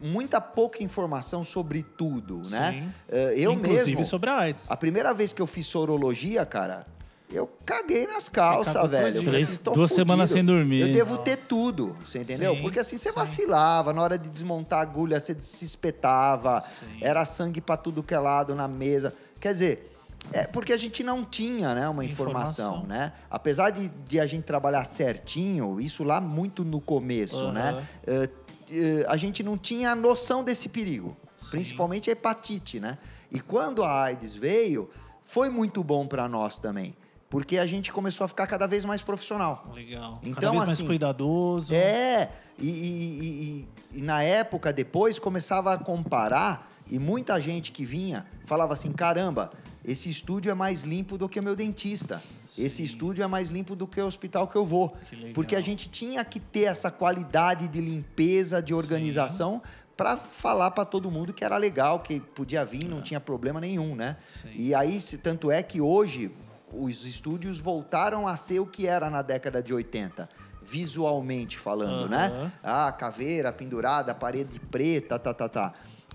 [0.00, 2.70] muita pouca informação sobre tudo, né?
[2.72, 2.88] Sim.
[3.08, 4.04] Eh, Eu Inclusive mesmo.
[4.04, 4.66] sobre a AIDS.
[4.68, 6.86] A primeira vez que eu fiz sorologia, cara,
[7.30, 9.22] eu caguei nas calças, velho.
[9.22, 10.08] Três- assim, tô duas fudido.
[10.08, 10.80] semanas sem dormir.
[10.82, 12.54] Eu devo ter tudo, você entendeu?
[12.56, 13.14] Sim, Porque assim você sim.
[13.14, 16.98] vacilava, na hora de desmontar a agulha, você se espetava, Sim.
[17.00, 19.12] era sangue pra tudo que é lado na mesa.
[19.40, 19.92] Quer dizer,
[20.32, 22.88] é porque a gente não tinha né, uma informação, Informação.
[22.88, 23.12] né?
[23.30, 27.52] Apesar de, de a gente trabalhar certinho, isso lá muito no começo, Aham.
[27.52, 27.86] né?
[28.06, 28.28] Eh,
[28.70, 31.50] eh, a gente não tinha noção desse perigo, Sim.
[31.50, 32.98] principalmente a hepatite, né?
[33.30, 34.88] E quando a AIDS veio,
[35.24, 36.96] foi muito bom para nós também,
[37.28, 39.64] porque a gente começou a ficar cada vez mais profissional.
[39.74, 40.14] Legal.
[40.14, 41.74] Cada Então, vez mais assim, cuidadoso.
[41.74, 47.84] É, e, e- e- e- na época depois começava a comparar e muita gente que
[47.84, 49.52] vinha falava assim: caramba,
[49.84, 52.22] esse estúdio é mais limpo do que o meu dentista.
[52.56, 54.96] Esse estúdio é mais limpo do que o hospital que eu vou.
[55.10, 55.32] Que.
[55.34, 59.60] Porque a gente tinha que ter essa qualidade de limpeza, de organização,
[59.94, 63.94] para falar para todo mundo que era legal, que podia vir, não tinha problema nenhum,
[63.94, 64.16] né?
[64.42, 64.48] Sim.
[64.54, 66.30] E aí, tanto é que hoje
[66.72, 70.28] os estúdios voltaram a ser o que era na década de 80,
[70.62, 72.08] visualmente falando, Aham.
[72.08, 72.52] né?
[72.62, 75.72] Ah, caveira pendurada, parede preta, tá, tá, tá.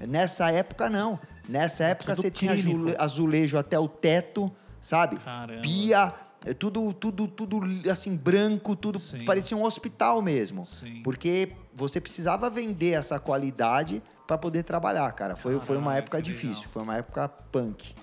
[0.07, 1.19] Nessa época, não.
[1.47, 2.95] Nessa época, Tudo você tinha clínico.
[3.01, 5.17] azulejo até o teto, sabe?
[5.19, 5.61] Caramba.
[5.61, 6.13] Pia,
[6.45, 9.25] é tudo, tudo, tudo assim, branco, tudo Sim.
[9.25, 10.65] parecia um hospital mesmo.
[10.65, 11.01] Sim.
[11.03, 15.35] Porque você precisava vender essa qualidade para poder trabalhar, cara.
[15.35, 16.69] Foi, foi uma época difícil, legal.
[16.71, 17.93] foi uma época punk.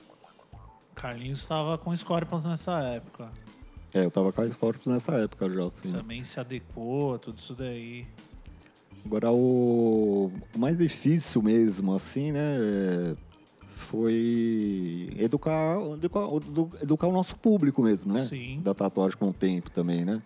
[1.01, 3.29] Carlinhos estava com Scorpions nessa época.
[3.95, 5.91] É, eu tava com a Scorpions nessa época já, assim.
[5.91, 8.07] Também se adequou, tudo isso daí.
[9.05, 13.17] Agora, o, mais difícil mesmo, assim, né,
[13.75, 18.23] foi educar, educar, edu- educar o nosso público mesmo, né?
[18.25, 18.61] Sim.
[18.63, 20.21] Da tatuagem com o tempo também, né?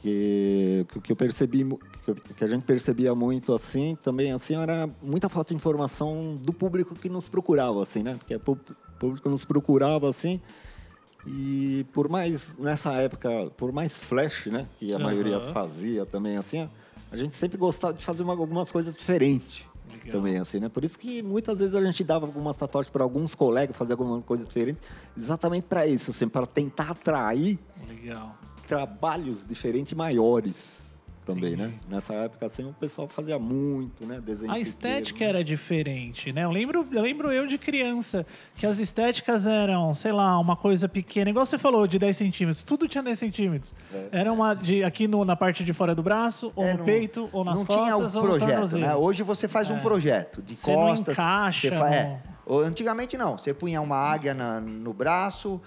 [0.00, 1.64] Porque o que eu percebi,
[2.04, 6.52] que que a gente percebia muito, assim, também, assim, era muita falta de informação do
[6.52, 8.14] público que nos procurava, assim, né?
[8.18, 8.58] Porque o pu-
[8.98, 10.40] público nos procurava, assim,
[11.26, 14.68] e por mais, nessa época, por mais flash, né?
[14.78, 15.04] Que a Aham.
[15.04, 16.68] maioria fazia também, assim,
[17.10, 19.64] a gente sempre gostava de fazer uma- algumas coisas diferentes.
[19.90, 20.12] Legal.
[20.20, 20.68] Também, assim, né?
[20.68, 24.24] Por isso que muitas vezes a gente dava algumas tatuagens para alguns colegas fazer algumas
[24.24, 24.82] coisas diferentes,
[25.16, 28.36] exatamente para isso, assim, para tentar atrair Legal.
[28.66, 30.84] Trabalhos diferentes maiores
[31.24, 31.70] também, Entendi.
[31.72, 31.74] né?
[31.88, 34.20] Nessa época, assim, o pessoal fazia muito, né?
[34.24, 36.44] Desenho A estética pequeno, era diferente, né?
[36.44, 38.24] Eu lembro, eu lembro eu de criança
[38.56, 42.62] que as estéticas eram, sei lá, uma coisa pequena, igual você falou, de 10 centímetros.
[42.62, 43.74] Tudo tinha 10 centímetros.
[44.12, 46.84] Era uma de aqui no- na parte de fora do braço, ou É, no não-
[46.84, 48.86] peito, ou nas não costas, tinha o ou no tornozelo.
[48.86, 48.94] né?
[48.94, 49.80] Hoje você faz um É.
[49.80, 51.18] projeto de Você não costas.
[51.18, 52.20] encaixa você fa- é.
[52.48, 55.60] no- Antigamente não, você punha uma águia na- no braço,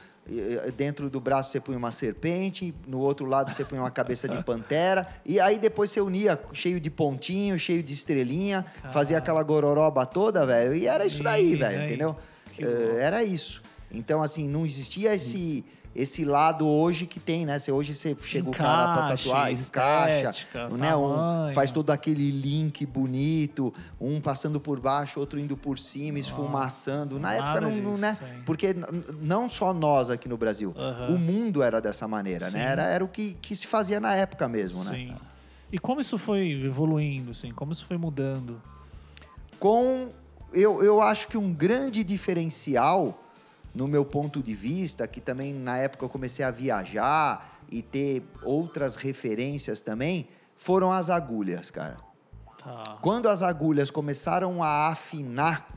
[0.77, 4.43] dentro do braço você punha uma serpente, no outro lado você punha uma cabeça de
[4.43, 10.05] pantera, e aí depois você unia cheio de pontinho, cheio de estrelinha, fazia aquela gororoba
[10.05, 12.15] toda, velho, e era isso daí, velho, entendeu?
[12.57, 13.61] Eh, era isso.
[13.91, 15.65] Então, assim, não existia esse,
[16.01, 17.59] esse lado hoje que tem, né?
[17.59, 20.95] Você, hoje você chega o cara pra tatuar, encaixa, estética, né?
[20.95, 27.19] Um, faz todo aquele link bonito, um passando por baixo, outro indo por cima, esfumaçando.
[27.19, 28.17] Na época, não, disso, né?
[28.19, 28.41] sim.
[28.45, 28.75] Porque
[29.21, 31.15] não só nós aqui no Brasil, Aham.
[31.15, 32.57] o mundo era dessa maneira, Sim.
[32.57, 32.63] né?
[32.63, 34.91] Era, era o que, que se fazia na época mesmo, né?
[34.91, 35.15] Sim.
[35.71, 37.51] E como isso foi evoluindo, assim?
[37.51, 38.59] Como isso foi mudando?
[39.59, 40.09] com
[40.51, 43.23] eu, eu acho que um grande diferencial
[43.73, 48.23] no meu ponto de vista, que também na época eu comecei a viajar e ter
[48.43, 51.97] outras referências também, foram as agulhas, cara.
[52.57, 52.97] Tá.
[53.01, 55.67] Quando as agulhas começaram a afinar,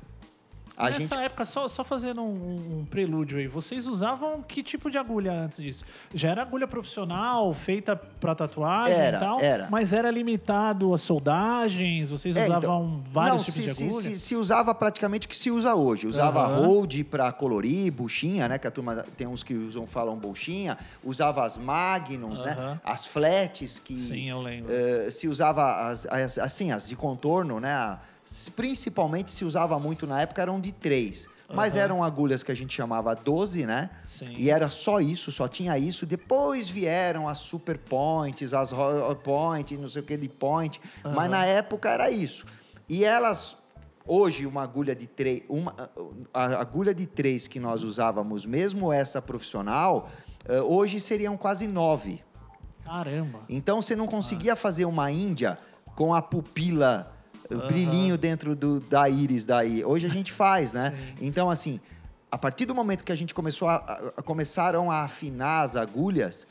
[0.77, 4.91] A Nessa gente época, só, só fazendo um, um prelúdio aí, vocês usavam que tipo
[4.91, 5.85] de agulha antes disso?
[6.15, 9.41] Já era agulha profissional, feita pra tatuagem Era, e tal?
[9.41, 9.69] era.
[9.71, 12.09] Mas era limitado a soldagens?
[12.11, 14.03] Vocês É, usavam então, vários não, tipos se, de se- agulha?
[14.11, 16.07] Se, se usava praticamente o que se usa hoje.
[16.07, 16.67] Usava Aham.
[16.67, 18.59] hold para colorir, buchinha, né?
[18.59, 20.79] Que a turma tem uns que usam, falam buchinha.
[21.05, 22.53] Usava as magnums, né?
[22.59, 22.81] Aham.
[22.83, 24.73] As flats que Sim, eu lembro.
[24.73, 27.99] eh, se usava as, as- assim as de contorno, né?
[28.55, 31.29] Principalmente se usava muito na época eram de três.
[31.53, 31.83] Mas Aham.
[31.83, 33.91] eram agulhas que a gente chamava 12, né?
[34.07, 34.33] Sim.
[34.37, 36.07] E era só isso, só tinha isso.
[36.07, 40.81] Depois vieram as super points, as Royal point, não sei o que de point.
[41.05, 42.47] Mas na época era isso.
[42.89, 43.57] E elas,
[44.07, 45.75] hoje, uma agulha de três, uma,
[46.33, 50.09] a agulha de três que nós usávamos, mesmo essa profissional,
[50.47, 52.23] eh, hoje seriam quase nove.
[52.85, 53.41] Caramba.
[53.49, 55.59] Então você não conseguia fazer uma Índia
[55.95, 57.12] com a pupila,
[57.55, 59.85] o brilhinho dentro do, da íris daí.
[59.85, 60.93] Hoje a gente faz, né?
[61.21, 61.81] Então, assim,
[62.31, 65.77] a partir do momento que a gente começou a, a- a- começaram a afinar as
[65.77, 66.47] agulhas,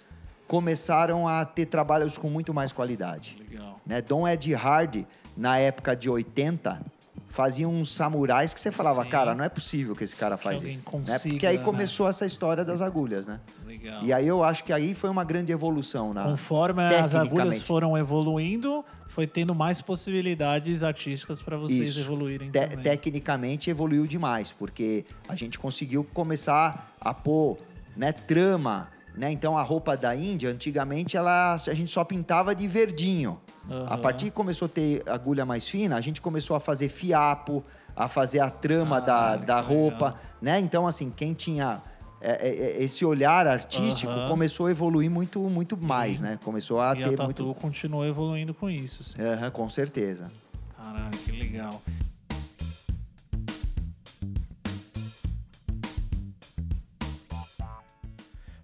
[0.47, 3.37] começaram a ter trabalhos com muito mais qualidade.
[3.49, 3.79] Legal.
[3.85, 4.01] Né?
[4.01, 5.03] Dom Ed Hard,
[5.35, 6.81] na época de 80,
[7.29, 9.09] fazia uns samurais que você falava, Sim.
[9.09, 10.79] cara, não é possível que esse cara faz alguém isso.
[10.79, 10.83] Né?
[10.85, 11.63] consiga, Porque aí né?
[11.63, 13.39] começou essa história das agulhas, né?
[13.65, 13.99] Legal.
[14.03, 17.97] E aí eu acho que aí foi uma grande evolução na Conforme as agulhas foram
[17.97, 21.99] evoluindo, foi tendo mais possibilidades artísticas para vocês Isso.
[21.99, 22.83] evoluírem Te- também.
[22.83, 27.57] tecnicamente evoluiu demais, porque a gente conseguiu começar a pôr
[27.95, 28.89] né, trama.
[29.15, 29.29] Né?
[29.31, 33.37] Então a roupa da Índia, antigamente, ela, a gente só pintava de verdinho.
[33.69, 33.97] A Aham.
[34.01, 37.61] partir que começou a ter agulha mais fina, a gente começou a fazer fiapo,
[37.93, 39.63] a fazer a trama Ah, da, da legal.
[39.65, 40.15] roupa.
[40.41, 40.57] Né?
[40.61, 41.81] Então, assim, quem tinha
[42.21, 44.27] é, é, é, esse olhar artístico Aham.
[44.29, 46.37] começou a evoluir muito, muito mais, né?
[46.43, 47.55] Começou a E a ter Tatu muito.
[47.55, 49.01] continuou evoluindo com isso.
[49.01, 49.21] Assim.
[49.21, 50.31] Aham, com certeza.
[50.77, 51.81] Caralho, que legal.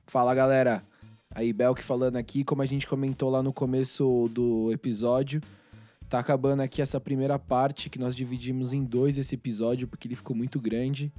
[0.05, 0.83] Fala galera,
[1.33, 5.41] aí Belk falando aqui, como a gente comentou lá no começo do episódio,
[6.09, 10.15] tá acabando aqui essa primeira parte que nós dividimos em dois esse episódio porque ele
[10.15, 11.11] ficou muito grande.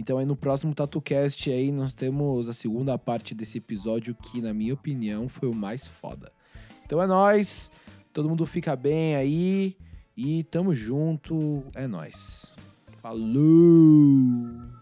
[0.00, 4.54] Então aí no próximo TatuCast aí nós temos a segunda parte desse episódio que na
[4.54, 6.32] minha opinião foi o mais foda.
[6.86, 7.70] Então é nóis,
[8.10, 9.76] todo mundo fica bem aí
[10.16, 12.50] e tamo junto, é nóis.
[13.02, 14.79] Falou!